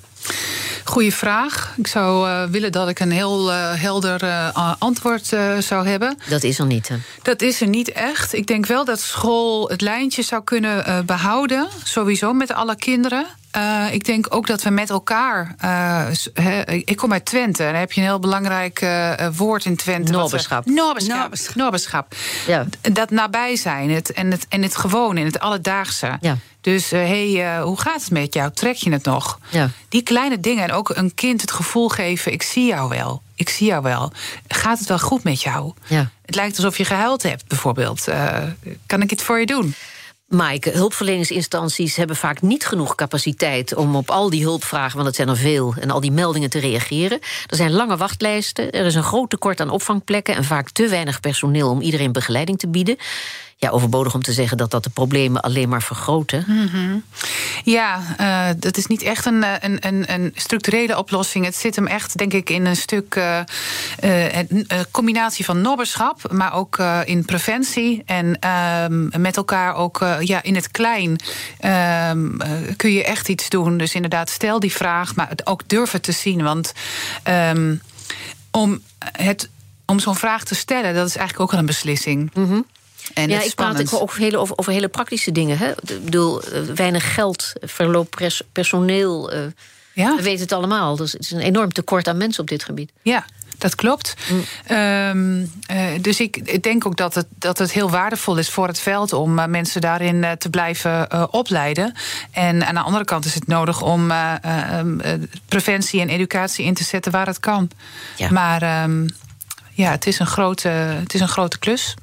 Goeie 0.87 1.13
vraag. 1.13 1.73
Ik 1.77 1.87
zou 1.87 2.27
uh, 2.27 2.43
willen 2.43 2.71
dat 2.71 2.89
ik 2.89 2.99
een 2.99 3.11
heel 3.11 3.51
uh, 3.51 3.73
helder 3.73 4.23
uh, 4.23 4.73
antwoord 4.79 5.25
zou 5.59 5.87
hebben. 5.87 6.17
Dat 6.29 6.43
is 6.43 6.59
er 6.59 6.65
niet. 6.65 6.87
Hè? 6.87 6.95
Dat 7.21 7.41
is 7.41 7.61
er 7.61 7.67
niet 7.67 7.91
echt. 7.91 8.33
Ik 8.33 8.47
denk 8.47 8.65
wel 8.65 8.85
dat 8.85 8.99
school 8.99 9.69
het 9.69 9.81
lijntje 9.81 10.21
zou 10.21 10.43
kunnen 10.43 11.05
behouden. 11.05 11.67
Sowieso 11.83 12.33
met 12.33 12.53
alle 12.53 12.75
kinderen. 12.75 13.25
Uh, 13.55 13.93
ik 13.93 14.05
denk 14.05 14.35
ook 14.35 14.47
dat 14.47 14.63
we 14.63 14.69
met 14.69 14.89
elkaar. 14.89 15.55
Uh, 15.63 16.05
he, 16.33 16.61
ik 16.71 16.95
kom 16.95 17.13
uit 17.13 17.25
Twente. 17.25 17.63
En 17.63 17.75
heb 17.75 17.91
je 17.91 18.01
een 18.01 18.07
heel 18.07 18.19
belangrijk 18.19 18.81
uh, 18.81 19.13
woord 19.35 19.65
in 19.65 19.75
Twente. 19.75 20.11
Noberschap. 20.65 21.55
Noberschap. 21.55 22.15
Ja. 22.47 22.65
Dat 22.81 23.09
nabij 23.09 23.55
zijn. 23.55 23.89
Het, 23.89 24.11
en, 24.11 24.31
het, 24.31 24.45
en 24.49 24.61
het 24.61 24.75
gewone, 24.75 25.19
en 25.19 25.25
het 25.25 25.39
alledaagse. 25.39 26.17
Ja. 26.21 26.37
Dus 26.61 26.89
hé, 26.89 27.33
hey, 27.33 27.61
hoe 27.61 27.79
gaat 27.79 28.01
het 28.01 28.11
met 28.11 28.33
jou? 28.33 28.51
Trek 28.53 28.75
je 28.75 28.91
het 28.91 29.03
nog? 29.03 29.39
Ja. 29.49 29.69
Die 29.89 30.01
kleine 30.01 30.39
dingen. 30.39 30.63
En 30.63 30.71
ook 30.71 30.89
een 30.89 31.13
kind 31.15 31.41
het 31.41 31.51
gevoel 31.51 31.89
geven: 31.89 32.31
ik 32.31 32.43
zie 32.43 32.65
jou 32.65 32.89
wel. 32.89 33.21
Ik 33.35 33.49
zie 33.49 33.67
jou 33.67 33.83
wel. 33.83 34.11
Gaat 34.47 34.79
het 34.79 34.87
wel 34.87 34.99
goed 34.99 35.23
met 35.23 35.41
jou? 35.41 35.73
Ja. 35.87 36.09
Het 36.25 36.35
lijkt 36.35 36.55
alsof 36.57 36.77
je 36.77 36.85
gehuild 36.85 37.23
hebt, 37.23 37.47
bijvoorbeeld. 37.47 38.07
kan 38.85 39.01
ik 39.01 39.11
iets 39.11 39.23
voor 39.23 39.39
je 39.39 39.45
doen? 39.45 39.75
Maaike, 40.27 40.69
hulpverleningsinstanties 40.69 41.95
hebben 41.95 42.15
vaak 42.15 42.41
niet 42.41 42.65
genoeg 42.65 42.95
capaciteit 42.95 43.75
om 43.75 43.95
op 43.95 44.09
al 44.09 44.29
die 44.29 44.43
hulpvragen, 44.43 44.95
want 44.95 45.07
het 45.07 45.15
zijn 45.15 45.27
er 45.27 45.37
veel, 45.37 45.73
en 45.79 45.91
al 45.91 45.99
die 45.99 46.11
meldingen 46.11 46.49
te 46.49 46.59
reageren. 46.59 47.19
Er 47.47 47.55
zijn 47.55 47.71
lange 47.71 47.97
wachtlijsten, 47.97 48.71
er 48.71 48.85
is 48.85 48.95
een 48.95 49.03
groot 49.03 49.29
tekort 49.29 49.59
aan 49.59 49.69
opvangplekken 49.69 50.35
en 50.35 50.43
vaak 50.43 50.69
te 50.69 50.87
weinig 50.87 51.19
personeel 51.19 51.69
om 51.69 51.81
iedereen 51.81 52.11
begeleiding 52.11 52.59
te 52.59 52.67
bieden. 52.67 52.97
Ja, 53.59 53.69
overbodig 53.69 54.13
om 54.13 54.21
te 54.21 54.33
zeggen 54.33 54.57
dat 54.57 54.71
dat 54.71 54.83
de 54.83 54.89
problemen 54.89 55.41
alleen 55.41 55.69
maar 55.69 55.83
vergroten. 55.83 56.43
Mm 56.47 56.67
-hmm. 56.67 57.03
Ja, 57.63 58.01
uh, 58.21 58.55
dat 58.57 58.77
is 58.77 58.85
niet 58.85 59.01
echt 59.01 59.25
een, 59.25 59.43
een, 59.59 59.87
een, 59.87 60.13
een, 60.13 60.31
structurele 60.35 60.97
oplossing. 60.97 61.45
Het 61.45 61.55
zit 61.55 61.75
hem 61.75 61.87
echt, 61.87 62.17
denk 62.17 62.33
ik, 62.33 62.49
in 62.49 62.65
een 62.65 62.75
stuk 62.75 63.15
uh, 63.15 63.39
uh, 64.03 64.35
een 64.37 64.67
combinatie 64.91 65.45
van 65.45 65.61
nobberschap, 65.61 66.31
maar 66.31 66.53
ook 66.53 66.77
in 67.05 67.25
preventie. 67.25 68.03
En 68.05 68.39
met 69.21 69.37
elkaar 69.37 69.75
ook 69.75 70.05
ja, 70.19 70.43
in 70.43 70.55
het 70.55 70.71
klein 70.71 71.15
ehm, 71.59 72.37
kun 72.75 72.91
je 72.91 73.03
echt 73.03 73.29
iets 73.29 73.49
doen. 73.49 73.77
Dus 73.77 73.95
inderdaad, 73.95 74.29
stel 74.29 74.59
die 74.59 74.73
vraag, 74.73 75.15
maar 75.15 75.29
het 75.29 75.47
ook 75.47 75.61
durven 75.67 76.01
te 76.01 76.11
zien. 76.11 76.43
Want 76.43 76.73
um, 77.27 77.81
om, 78.51 78.81
het, 79.11 79.49
om 79.85 79.99
zo'n 79.99 80.15
vraag 80.15 80.43
te 80.43 80.55
stellen, 80.55 80.93
dat 80.93 81.07
is 81.07 81.15
eigenlijk 81.15 81.39
ook 81.39 81.53
al 81.53 81.59
een 81.59 81.65
beslissing. 81.65 82.31
Mm 82.33 82.45
-hmm. 82.45 82.65
En 83.13 83.29
ja, 83.29 83.41
ik 83.41 83.55
praat 83.55 83.93
ook 83.93 84.01
over 84.01 84.19
hele, 84.19 84.37
over, 84.37 84.57
over 84.57 84.71
hele 84.71 84.87
praktische 84.87 85.31
dingen. 85.31 85.57
Hè? 85.57 85.69
Ik 85.69 86.03
bedoel, 86.03 86.53
uh, 86.53 86.61
weinig 86.75 87.13
geld, 87.13 87.53
verloop 87.61 88.09
pers, 88.09 88.41
personeel. 88.51 89.33
Uh, 89.33 89.39
ja. 89.93 90.15
We 90.15 90.21
weten 90.21 90.41
het 90.41 90.51
allemaal. 90.51 90.95
Dus 90.95 91.11
het 91.11 91.21
is 91.21 91.31
een 91.31 91.39
enorm 91.39 91.73
tekort 91.73 92.07
aan 92.07 92.17
mensen 92.17 92.41
op 92.41 92.47
dit 92.47 92.63
gebied. 92.63 92.91
Ja, 93.01 93.25
dat 93.57 93.75
klopt. 93.75 94.13
Mm. 94.29 94.77
Um, 94.77 95.51
uh, 95.71 95.85
dus 96.01 96.19
ik, 96.19 96.37
ik 96.37 96.63
denk 96.63 96.85
ook 96.85 96.97
dat 96.97 97.15
het, 97.15 97.25
dat 97.29 97.57
het 97.57 97.71
heel 97.71 97.89
waardevol 97.89 98.37
is 98.37 98.49
voor 98.49 98.67
het 98.67 98.79
veld 98.79 99.13
om 99.13 99.39
uh, 99.39 99.45
mensen 99.45 99.81
daarin 99.81 100.15
uh, 100.15 100.31
te 100.31 100.49
blijven 100.49 101.33
opleiden. 101.33 101.93
En 102.31 102.65
aan 102.67 102.75
de 102.75 102.81
andere 102.81 103.05
kant 103.05 103.25
is 103.25 103.33
het 103.33 103.47
nodig 103.47 103.81
om 103.81 104.11
um, 104.11 105.01
preventie 105.45 106.01
en 106.01 106.09
educatie 106.09 106.65
in 106.65 106.73
te 106.73 106.83
zetten 106.83 107.11
waar 107.11 107.27
het 107.27 107.39
kan. 107.39 107.69
Ja. 108.15 108.31
Maar 108.31 108.83
um, 108.83 109.07
ja, 109.73 109.91
het 109.91 110.07
is, 110.07 110.19
een 110.19 110.27
grote, 110.27 110.67
het 110.67 111.13
is 111.13 111.21
een 111.21 111.27
grote 111.27 111.59
klus. 111.59 111.95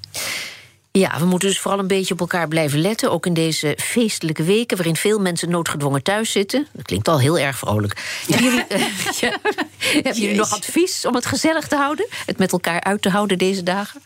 Ja, 0.99 1.19
we 1.19 1.25
moeten 1.25 1.49
dus 1.49 1.59
vooral 1.61 1.81
een 1.81 1.87
beetje 1.87 2.15
op 2.15 2.21
elkaar 2.21 2.49
blijven 2.49 2.81
letten. 2.81 3.11
Ook 3.11 3.27
in 3.27 3.35
deze 3.35 3.79
feestelijke 3.83 4.43
weken 4.43 4.77
waarin 4.77 4.97
veel 4.97 5.21
mensen 5.21 5.51
noodgedwongen 5.51 6.03
thuis 6.03 6.33
zitten. 6.33 6.67
Dat 6.73 6.85
klinkt 6.85 7.09
al 7.09 7.21
heel 7.21 7.39
erg 7.39 7.59
vrolijk. 7.59 8.21
Hebben 8.27 8.45
jullie, 8.45 8.65
ja, 9.21 9.39
hebben 9.79 10.15
jullie 10.15 10.37
nog 10.37 10.53
advies 10.53 11.07
om 11.07 11.15
het 11.15 11.27
gezellig 11.27 11.69
te 11.69 11.77
houden? 11.77 12.07
Het 12.27 12.39
met 12.39 12.53
elkaar 12.53 12.81
uit 12.81 13.03
te 13.03 13.11
houden 13.11 13.39
deze 13.39 13.63
dagen? 13.63 14.03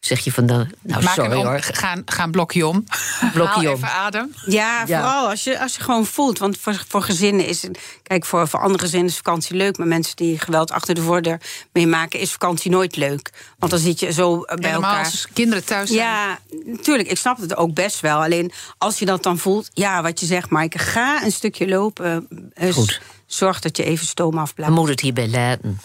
Zeg 0.00 0.20
je 0.20 0.32
van 0.32 0.46
de. 0.46 0.66
Nou, 0.80 1.02
Maak 1.04 1.14
sorry 1.14 1.36
om, 1.36 1.46
hoor. 1.46 1.60
Ga, 1.62 1.96
ga 2.04 2.22
een 2.24 2.30
blokje 2.30 2.66
om. 2.66 2.84
Blokje 3.32 3.52
Haal 3.52 3.60
om. 3.72 3.76
even 3.76 3.90
adem. 3.90 4.34
Ja, 4.46 4.84
Ja. 4.86 5.00
vooral 5.00 5.28
als 5.28 5.44
je, 5.44 5.60
als 5.60 5.74
je 5.76 5.82
gewoon 5.82 6.06
voelt. 6.06 6.38
Want 6.38 6.58
voor, 6.58 6.84
voor 6.88 7.02
gezinnen 7.02 7.46
is 7.46 7.62
het. 7.62 7.78
Kijk, 8.02 8.24
voor, 8.24 8.48
voor 8.48 8.60
andere 8.60 8.78
gezinnen 8.84 9.08
is 9.08 9.16
vakantie 9.16 9.56
leuk. 9.56 9.78
Maar 9.78 9.86
mensen 9.86 10.16
die 10.16 10.38
geweld 10.38 10.70
achter 10.70 10.94
de 10.94 11.02
voordeur 11.02 11.40
meemaken, 11.72 12.20
is 12.20 12.32
vakantie 12.32 12.70
nooit 12.70 12.96
leuk. 12.96 13.30
Want 13.58 13.70
dan 13.72 13.80
zit 13.80 14.00
je 14.00 14.12
zo 14.12 14.40
bij 14.40 14.56
Helemaal 14.60 14.90
elkaar. 14.90 15.04
als 15.04 15.26
kinderen 15.32 15.64
thuis 15.64 15.88
zijn. 15.90 16.00
Ja, 16.00 16.38
natuurlijk. 16.64 17.08
Ik 17.10 17.18
snap 17.18 17.40
het 17.40 17.56
ook 17.56 17.74
best 17.74 18.00
wel. 18.00 18.22
Alleen 18.22 18.52
als 18.78 18.98
je 18.98 19.04
dat 19.04 19.22
dan 19.22 19.38
voelt, 19.38 19.68
ja, 19.74 20.02
wat 20.02 20.20
je 20.20 20.26
zegt, 20.26 20.50
Maaike, 20.50 20.78
ga 20.78 21.22
een 21.24 21.32
stukje 21.32 21.68
lopen. 21.68 22.26
Eh, 22.54 22.72
Goed. 22.72 23.00
Zorg 23.26 23.60
dat 23.60 23.76
je 23.76 23.84
even 23.84 24.06
stoom 24.06 24.34
We 24.34 24.40
afblijft. 24.40 24.72
moeten 24.74 24.92
het 24.92 25.00
hierbij 25.00 25.28
laten. 25.28 25.80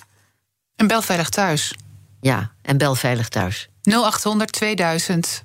En 0.76 0.88
bel 0.88 1.02
veilig 1.02 1.30
thuis. 1.30 1.74
Ja, 2.22 2.52
en 2.62 2.78
bel 2.78 2.96
veilig 2.96 3.30
thuis. 3.30 3.70
0800 3.82 4.52
2000. 4.52 5.42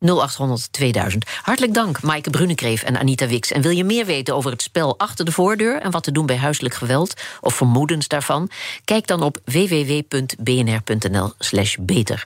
0800 0.00 0.72
2000. 0.72 1.24
Hartelijk 1.42 1.74
dank, 1.74 2.02
Maaike 2.02 2.30
Brunekreef 2.30 2.82
en 2.82 2.98
Anita 2.98 3.26
Wix. 3.26 3.52
En 3.52 3.62
wil 3.62 3.70
je 3.70 3.84
meer 3.84 4.06
weten 4.06 4.34
over 4.34 4.50
het 4.50 4.62
spel 4.62 4.98
achter 4.98 5.24
de 5.24 5.32
voordeur... 5.32 5.80
en 5.80 5.90
wat 5.90 6.02
te 6.02 6.12
doen 6.12 6.26
bij 6.26 6.36
huiselijk 6.36 6.74
geweld 6.74 7.22
of 7.40 7.54
vermoedens 7.54 8.08
daarvan? 8.08 8.50
Kijk 8.84 9.06
dan 9.06 9.22
op 9.22 9.40
www.bnr.nl 9.44 11.32
slash 11.38 11.76
beter. 11.80 12.24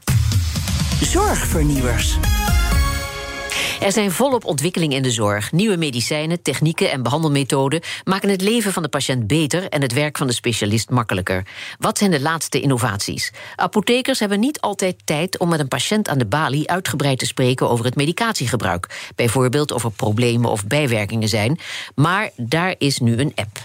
Zorgvernieuwers. 1.01 2.17
Er 3.83 3.93
zijn 3.93 4.13
volop 4.13 4.45
ontwikkelingen 4.45 4.97
in 4.97 5.03
de 5.03 5.11
zorg. 5.11 5.53
Nieuwe 5.53 5.77
medicijnen, 5.77 6.43
technieken 6.43 6.91
en 6.91 7.03
behandelmethoden 7.03 7.81
maken 8.05 8.29
het 8.29 8.41
leven 8.41 8.73
van 8.73 8.83
de 8.83 8.89
patiënt 8.89 9.27
beter 9.27 9.69
en 9.69 9.83
het 9.83 9.93
werk 9.93 10.19
van 10.19 10.27
de 10.27 10.33
specialist 10.33 10.91
makkelijker. 10.91 11.47
Wat 11.79 11.99
zijn 11.99 12.11
de 12.11 12.21
laatste 12.21 12.61
innovaties? 12.61 13.33
Apothekers 13.57 14.19
hebben 14.19 14.41
niet 14.41 14.61
altijd 14.61 14.97
tijd 15.05 15.39
om 15.39 15.49
met 15.49 15.61
een 15.61 15.69
patiënt 15.69 16.09
aan 16.09 16.19
de 16.19 16.27
balie 16.27 16.71
uitgebreid 16.71 17.19
te 17.19 17.27
spreken 17.27 17.71
over 17.71 17.85
het 17.85 17.97
medicatiegebruik. 17.97 19.11
Bijvoorbeeld 19.15 19.71
of 19.71 19.85
er 19.85 19.91
problemen 19.91 20.51
of 20.51 20.67
bijwerkingen 20.67 21.29
zijn. 21.29 21.59
Maar 21.95 22.31
daar 22.37 22.75
is 22.79 22.99
nu 22.99 23.19
een 23.19 23.33
app. 23.35 23.59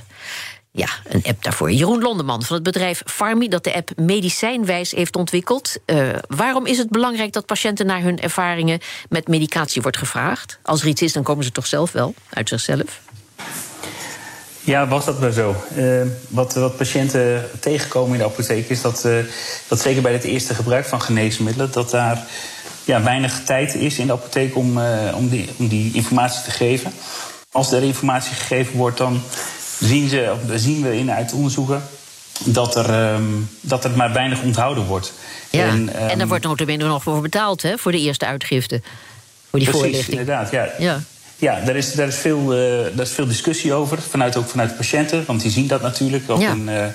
Ja, 0.72 0.88
een 1.04 1.24
app 1.24 1.44
daarvoor. 1.44 1.72
Jeroen 1.72 2.02
Londeman 2.02 2.44
van 2.44 2.56
het 2.56 2.66
bedrijf 2.66 3.02
Farmi... 3.06 3.48
dat 3.48 3.64
de 3.64 3.76
app 3.76 3.90
medicijnwijs 3.96 4.92
heeft 4.92 5.16
ontwikkeld. 5.16 5.78
Uh, 5.86 6.10
waarom 6.28 6.66
is 6.66 6.78
het 6.78 6.90
belangrijk 6.90 7.34
dat 7.34 7.46
patiënten 7.46 7.86
naar 7.86 8.02
hun 8.02 8.20
ervaringen... 8.20 8.80
met 9.10 9.28
medicatie 9.28 9.82
wordt 9.82 9.98
gevraagd? 9.98 10.60
Als 10.64 10.82
er 10.82 10.88
iets 10.88 11.02
is, 11.02 11.14
dan 11.14 11.24
komen 11.24 11.44
ze 11.44 11.52
toch 11.52 11.68
zelf 11.68 11.92
wel, 11.92 12.14
uit 12.30 12.50
zichzelf? 12.50 13.02
Ja, 14.60 14.88
was 14.88 15.06
dat 15.06 15.20
maar 15.20 15.32
zo. 15.32 15.56
Uh, 15.78 16.02
wat, 16.28 16.54
wat 16.54 16.78
patiënten 16.78 17.50
tegenkomen 17.60 18.12
in 18.12 18.18
de 18.18 18.26
apotheek 18.26 18.70
is 18.70 18.82
dat, 18.82 19.04
uh, 19.06 19.18
dat 19.68 19.82
zeker 19.82 20.02
bij 20.02 20.14
het 20.14 20.24
eerste 20.24 20.54
gebruik 20.54 20.86
van 20.86 21.02
geneesmiddelen, 21.02 21.72
dat 21.72 21.90
daar 21.90 22.28
ja, 22.84 23.04
weinig 23.04 23.44
tijd 23.44 23.76
is 23.76 24.00
in 24.00 24.08
de 24.08 24.14
apotheek 24.14 24.56
om, 24.56 24.80
om, 25.14 25.30
die, 25.30 25.50
om 25.58 25.68
die 25.68 25.94
informatie 25.94 26.44
te 26.44 26.52
geven. 26.52 26.94
Als 27.52 27.72
er 27.72 27.84
informatie 27.84 28.36
gegeven 28.36 28.78
wordt, 28.78 28.98
dan 28.98 29.22
zien, 29.80 30.10
ze, 30.10 30.34
of 30.34 30.60
zien 30.60 30.82
we 30.82 30.98
in 30.98 31.12
uit 31.12 31.34
onderzoeken 31.34 31.84
dat 32.44 32.76
er, 32.76 33.14
um, 33.14 33.50
dat 33.62 33.84
er 33.84 33.92
maar 33.92 34.14
weinig 34.14 34.42
onthouden 34.42 34.86
wordt. 34.86 35.14
Ja, 35.50 35.68
en, 35.68 35.80
um, 35.80 36.10
en 36.10 36.18
daar 36.18 36.28
wordt 36.28 36.44
notabene 36.44 36.88
nog 36.88 37.04
voor 37.04 37.22
betaald, 37.22 37.62
hè, 37.62 37.78
voor 37.78 37.92
de 37.92 38.00
eerste 38.00 38.26
uitgifte. 38.26 38.82
Voor 39.50 39.60
die 39.60 39.70
precies, 39.70 39.88
voorlichting. 39.88 40.20
inderdaad. 40.20 40.52
Ja. 40.52 40.70
Ja. 40.80 41.02
Ja, 41.40 41.60
daar 41.66 41.76
is, 41.76 41.94
daar, 41.94 42.08
is 42.08 42.16
veel, 42.16 42.42
uh, 42.42 42.84
daar 42.96 43.06
is 43.06 43.12
veel 43.12 43.28
discussie 43.28 43.74
over. 43.74 44.02
Vanuit, 44.10 44.38
ook 44.38 44.48
vanuit 44.48 44.70
de 44.70 44.76
patiënten, 44.76 45.24
want 45.28 45.42
die 45.42 45.52
zien 45.52 45.68
dat 45.68 45.82
natuurlijk. 45.82 46.30
Ook 46.30 46.42
Ja. 46.42 46.52
in, 46.52 46.68
uh, 46.68 46.86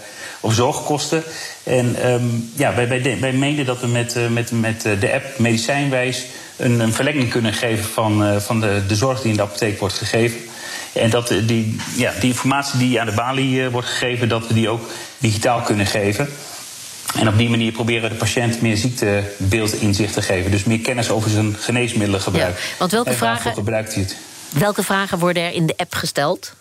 op 0.40 0.52
zorgkosten. 0.52 1.22
En 1.62 2.10
um, 2.12 2.50
ja, 2.56 2.74
wij, 2.74 2.88
wij, 2.88 3.18
wij 3.20 3.32
meenden 3.32 3.64
dat 3.66 3.80
we 3.80 3.86
met, 3.86 4.16
uh, 4.16 4.28
met, 4.28 4.50
met 4.50 4.82
de 4.82 5.12
app 5.12 5.38
medicijnwijs 5.38 6.26
een, 6.56 6.80
een 6.80 6.92
verlenging 6.92 7.30
kunnen 7.30 7.52
geven 7.52 7.84
van, 7.84 8.40
van 8.40 8.60
de, 8.60 8.82
de 8.88 8.94
zorg 8.96 9.20
die 9.20 9.30
in 9.30 9.36
de 9.36 9.42
apotheek 9.42 9.78
wordt 9.78 9.94
gegeven. 9.94 10.38
En 10.92 11.10
dat 11.10 11.30
uh, 11.30 11.46
die, 11.46 11.76
ja, 11.96 12.12
die 12.20 12.30
informatie 12.30 12.78
die 12.78 13.00
aan 13.00 13.06
de 13.06 13.12
balie 13.12 13.60
uh, 13.60 13.68
wordt 13.68 13.88
gegeven, 13.88 14.28
dat 14.28 14.46
we 14.46 14.54
die 14.54 14.68
ook 14.68 14.88
digitaal 15.18 15.60
kunnen 15.60 15.86
geven. 15.86 16.28
En 17.14 17.28
op 17.28 17.38
die 17.38 17.48
manier 17.50 17.72
proberen 17.72 18.02
we 18.02 18.08
de 18.08 18.14
patiënt 18.14 18.60
meer 18.60 18.76
ziektebeeld 18.76 19.72
inzicht 19.80 20.14
te 20.14 20.22
geven. 20.22 20.50
Dus 20.50 20.64
meer 20.64 20.78
kennis 20.80 21.10
over 21.10 21.30
zijn 21.30 21.56
geneesmiddelengebruik. 21.58 22.58
Ja, 22.58 22.64
want 22.78 22.90
welke 22.92 23.12
vragen- 23.12 23.54
gebruikt 23.54 23.94
hij 23.94 24.02
het? 24.02 24.16
Welke 24.48 24.82
vragen 24.82 25.18
worden 25.18 25.42
er 25.42 25.52
in 25.52 25.66
de 25.66 25.74
app 25.76 25.94
gesteld? 25.94 26.52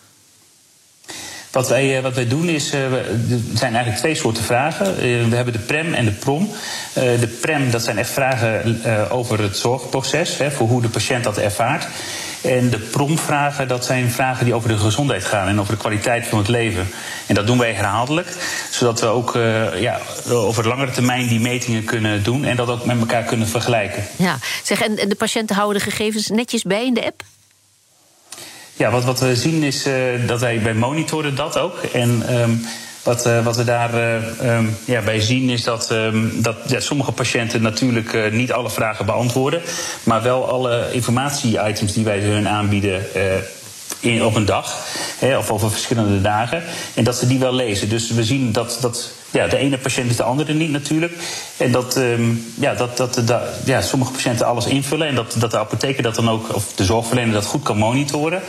Wat 1.50 1.68
wij, 1.68 1.96
eh, 1.96 2.02
wat 2.02 2.14
wij 2.14 2.28
doen 2.28 2.48
is, 2.48 2.64
eh, 2.64 2.88
we- 2.90 3.26
er 3.52 3.58
zijn 3.58 3.72
eigenlijk 3.74 3.96
twee 3.96 4.14
soorten 4.14 4.44
vragen. 4.44 4.86
Eh, 4.86 5.02
we 5.28 5.36
hebben 5.36 5.52
de 5.52 5.58
prem 5.58 5.94
en 5.94 6.04
de 6.04 6.10
prom. 6.10 6.50
Eh, 6.92 7.02
de 7.20 7.38
prem, 7.40 7.70
dat 7.70 7.82
zijn 7.82 7.98
echt 7.98 8.10
vragen 8.10 8.80
eh, 8.84 9.12
over 9.12 9.40
het 9.42 9.56
zorgproces, 9.56 10.38
hè, 10.38 10.50
voor 10.50 10.68
hoe 10.68 10.82
de 10.82 10.88
patiënt 10.88 11.24
dat 11.24 11.38
ervaart. 11.38 11.86
En 12.42 12.70
de 12.70 12.78
promvragen, 12.78 13.68
dat 13.68 13.84
zijn 13.84 14.10
vragen 14.10 14.44
die 14.44 14.54
over 14.54 14.68
de 14.68 14.78
gezondheid 14.78 15.24
gaan 15.24 15.48
en 15.48 15.60
over 15.60 15.72
de 15.72 15.80
kwaliteit 15.80 16.26
van 16.26 16.38
het 16.38 16.48
leven. 16.48 16.88
En 17.26 17.34
dat 17.34 17.46
doen 17.46 17.58
wij 17.58 17.72
herhaaldelijk, 17.72 18.28
zodat 18.70 19.00
we 19.00 19.06
ook 19.06 19.36
eh, 19.36 19.80
ja, 19.80 20.00
over 20.28 20.68
langere 20.68 20.90
termijn 20.90 21.28
die 21.28 21.40
metingen 21.40 21.84
kunnen 21.84 22.22
doen 22.22 22.44
en 22.44 22.56
dat 22.56 22.68
ook 22.68 22.84
met 22.84 22.98
elkaar 22.98 23.22
kunnen 23.22 23.48
vergelijken. 23.48 24.04
Ja, 24.16 24.38
zeg, 24.62 24.82
en, 24.82 24.98
en 24.98 25.08
de 25.08 25.14
patiënten 25.14 25.56
houden 25.56 25.82
de 25.82 25.90
gegevens 25.90 26.28
netjes 26.28 26.62
bij 26.62 26.86
in 26.86 26.94
de 26.94 27.04
app? 27.04 27.22
Ja, 28.76 28.90
wat, 28.90 29.04
wat 29.04 29.20
we 29.20 29.36
zien 29.36 29.62
is 29.62 29.86
uh, 29.86 29.94
dat 30.26 30.40
wij, 30.40 30.62
wij 30.62 30.74
monitoren 30.74 31.34
dat 31.34 31.58
ook. 31.58 31.82
En 31.82 32.40
um, 32.40 32.66
wat, 33.02 33.26
uh, 33.26 33.44
wat 33.44 33.56
we 33.56 33.64
daar 33.64 33.94
uh, 33.94 34.56
um, 34.56 34.76
ja, 34.84 35.00
bij 35.00 35.20
zien 35.20 35.50
is 35.50 35.64
dat, 35.64 35.90
um, 35.90 36.42
dat 36.42 36.56
ja, 36.66 36.80
sommige 36.80 37.12
patiënten 37.12 37.62
natuurlijk 37.62 38.12
uh, 38.12 38.32
niet 38.32 38.52
alle 38.52 38.70
vragen 38.70 39.06
beantwoorden. 39.06 39.62
Maar 40.02 40.22
wel 40.22 40.48
alle 40.48 40.88
informatie-items 40.92 41.92
die 41.92 42.04
wij 42.04 42.20
hun 42.20 42.48
aanbieden. 42.48 43.06
Op 44.22 44.34
een 44.34 44.44
dag, 44.44 44.86
hè, 45.18 45.38
of 45.38 45.50
over 45.50 45.70
verschillende 45.70 46.20
dagen. 46.20 46.62
En 46.94 47.04
dat 47.04 47.16
ze 47.16 47.26
die 47.26 47.38
wel 47.38 47.54
lezen. 47.54 47.88
Dus 47.88 48.10
we 48.10 48.24
zien 48.24 48.52
dat, 48.52 48.78
dat 48.80 49.10
ja, 49.30 49.46
de 49.46 49.56
ene 49.56 49.78
patiënt 49.78 50.10
is 50.10 50.16
de 50.16 50.22
andere 50.22 50.54
niet 50.54 50.70
natuurlijk. 50.70 51.12
En 51.56 51.72
dat, 51.72 51.96
um, 51.96 52.52
ja, 52.54 52.74
dat, 52.74 52.96
dat, 52.96 53.22
ja, 53.64 53.80
sommige 53.80 54.12
patiënten 54.12 54.46
alles 54.46 54.66
invullen. 54.66 55.06
En 55.06 55.14
dat, 55.14 55.34
dat 55.38 55.50
de 55.50 55.58
apotheker 55.58 56.02
dat 56.02 56.14
dan 56.14 56.30
ook, 56.30 56.54
of 56.54 56.72
de 56.74 56.84
zorgverlener 56.84 57.32
dat 57.32 57.44
goed 57.44 57.62
kan 57.62 57.76
monitoren. 57.76 58.42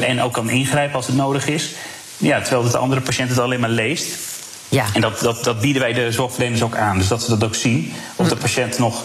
En 0.00 0.22
ook 0.22 0.32
kan 0.32 0.50
ingrijpen 0.50 0.96
als 0.96 1.06
het 1.06 1.16
nodig 1.16 1.46
is. 1.46 1.70
Ja, 2.16 2.40
terwijl 2.40 2.70
de 2.70 2.78
andere 2.78 3.00
patiënt 3.00 3.28
het 3.28 3.38
alleen 3.38 3.60
maar 3.60 3.70
leest. 3.70 4.16
Ja. 4.68 4.84
En 4.92 5.00
dat, 5.00 5.20
dat, 5.20 5.44
dat 5.44 5.60
bieden 5.60 5.82
wij 5.82 5.92
de 5.92 6.12
zorgverleners 6.12 6.62
ook 6.62 6.76
aan. 6.76 6.98
Dus 6.98 7.08
dat 7.08 7.22
ze 7.22 7.30
dat 7.30 7.44
ook 7.44 7.54
zien. 7.54 7.92
Of 8.16 8.28
de 8.28 8.36
patiënt 8.36 8.78
nog 8.78 9.02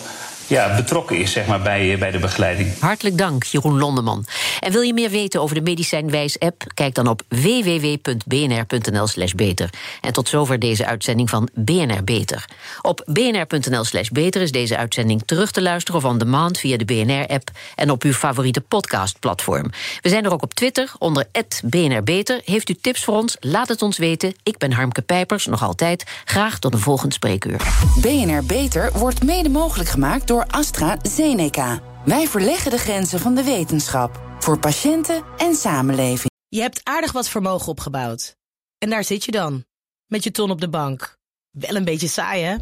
ja, 0.47 0.75
betrokken 0.75 1.17
is 1.17 1.31
zeg 1.31 1.45
maar, 1.45 1.61
bij, 1.61 1.97
bij 1.97 2.11
de 2.11 2.19
begeleiding. 2.19 2.79
Hartelijk 2.79 3.17
dank, 3.17 3.43
Jeroen 3.43 3.77
Londeman. 3.77 4.25
En 4.59 4.71
wil 4.71 4.81
je 4.81 4.93
meer 4.93 5.09
weten 5.09 5.41
over 5.41 5.55
de 5.55 5.61
Medicijnwijs-app? 5.61 6.63
Kijk 6.73 6.95
dan 6.95 7.07
op 7.07 7.21
www.bnr.nl 7.27 9.07
slash 9.07 9.31
beter. 9.31 9.69
En 10.01 10.13
tot 10.13 10.29
zover 10.29 10.59
deze 10.59 10.85
uitzending 10.85 11.29
van 11.29 11.49
BNR 11.53 12.03
Beter. 12.03 12.45
Op 12.81 13.03
bnr.nl 13.05 13.83
slash 13.83 14.09
beter 14.09 14.41
is 14.41 14.51
deze 14.51 14.77
uitzending 14.77 15.21
terug 15.25 15.51
te 15.51 15.61
luisteren... 15.61 16.01
of 16.01 16.07
on 16.07 16.17
demand 16.17 16.57
via 16.57 16.77
de 16.77 16.85
BNR-app 16.85 17.51
en 17.75 17.91
op 17.91 18.03
uw 18.03 18.13
favoriete 18.13 18.61
podcastplatform. 18.61 19.69
We 20.01 20.09
zijn 20.09 20.25
er 20.25 20.33
ook 20.33 20.43
op 20.43 20.53
Twitter 20.53 20.91
onder 20.97 21.27
BNR 21.63 22.03
Beter. 22.03 22.41
Heeft 22.45 22.69
u 22.69 22.73
tips 22.73 23.03
voor 23.03 23.15
ons? 23.15 23.37
Laat 23.39 23.67
het 23.67 23.81
ons 23.81 23.97
weten. 23.97 24.35
Ik 24.43 24.57
ben 24.57 24.71
Harmke 24.71 25.01
Pijpers, 25.01 25.45
nog 25.45 25.63
altijd. 25.63 26.03
Graag 26.25 26.59
tot 26.59 26.73
een 26.73 26.79
volgend 26.79 27.13
spreekuur. 27.13 27.61
BNR 28.01 28.43
Beter 28.43 28.91
wordt 28.93 29.23
mede 29.23 29.49
mogelijk 29.49 29.89
gemaakt 29.89 30.27
door 30.37 30.47
AstraZeneca. 30.47 31.79
Wij 32.05 32.27
verleggen 32.27 32.71
de 32.71 32.77
grenzen 32.77 33.19
van 33.19 33.35
de 33.35 33.43
wetenschap. 33.43 34.21
Voor 34.39 34.59
patiënten 34.59 35.23
en 35.37 35.55
samenleving. 35.55 36.31
Je 36.47 36.61
hebt 36.61 36.81
aardig 36.83 37.11
wat 37.11 37.29
vermogen 37.29 37.67
opgebouwd. 37.67 38.35
En 38.77 38.89
daar 38.89 39.03
zit 39.03 39.23
je 39.23 39.31
dan, 39.31 39.65
met 40.05 40.23
je 40.23 40.31
ton 40.31 40.51
op 40.51 40.61
de 40.61 40.69
bank. 40.69 41.17
Wel 41.51 41.75
een 41.75 41.83
beetje 41.83 42.07
saai, 42.07 42.43
hè? 42.43 42.55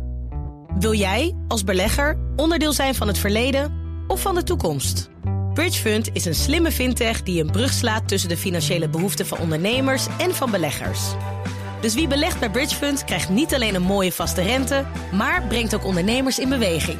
Wil 0.79 0.93
jij, 0.93 1.35
als 1.47 1.63
belegger, 1.63 2.19
onderdeel 2.35 2.73
zijn 2.73 2.95
van 2.95 3.07
het 3.07 3.17
verleden 3.17 3.73
of 4.07 4.21
van 4.21 4.35
de 4.35 4.43
toekomst? 4.43 5.09
Bridgefund 5.53 6.09
is 6.13 6.25
een 6.25 6.35
slimme 6.35 6.71
fintech 6.71 7.23
die 7.23 7.41
een 7.41 7.51
brug 7.51 7.73
slaat 7.73 8.07
tussen 8.07 8.29
de 8.29 8.37
financiële 8.37 8.89
behoeften 8.89 9.25
van 9.25 9.37
ondernemers 9.37 10.07
en 10.17 10.35
van 10.35 10.51
beleggers. 10.51 11.01
Dus 11.81 11.93
wie 11.93 12.07
belegt 12.07 12.39
bij 12.39 12.49
Bridgefund 12.49 13.03
krijgt 13.03 13.29
niet 13.29 13.53
alleen 13.53 13.75
een 13.75 13.81
mooie 13.81 14.11
vaste 14.11 14.41
rente, 14.41 14.85
maar 15.11 15.47
brengt 15.47 15.75
ook 15.75 15.85
ondernemers 15.85 16.39
in 16.39 16.49
beweging. 16.49 16.99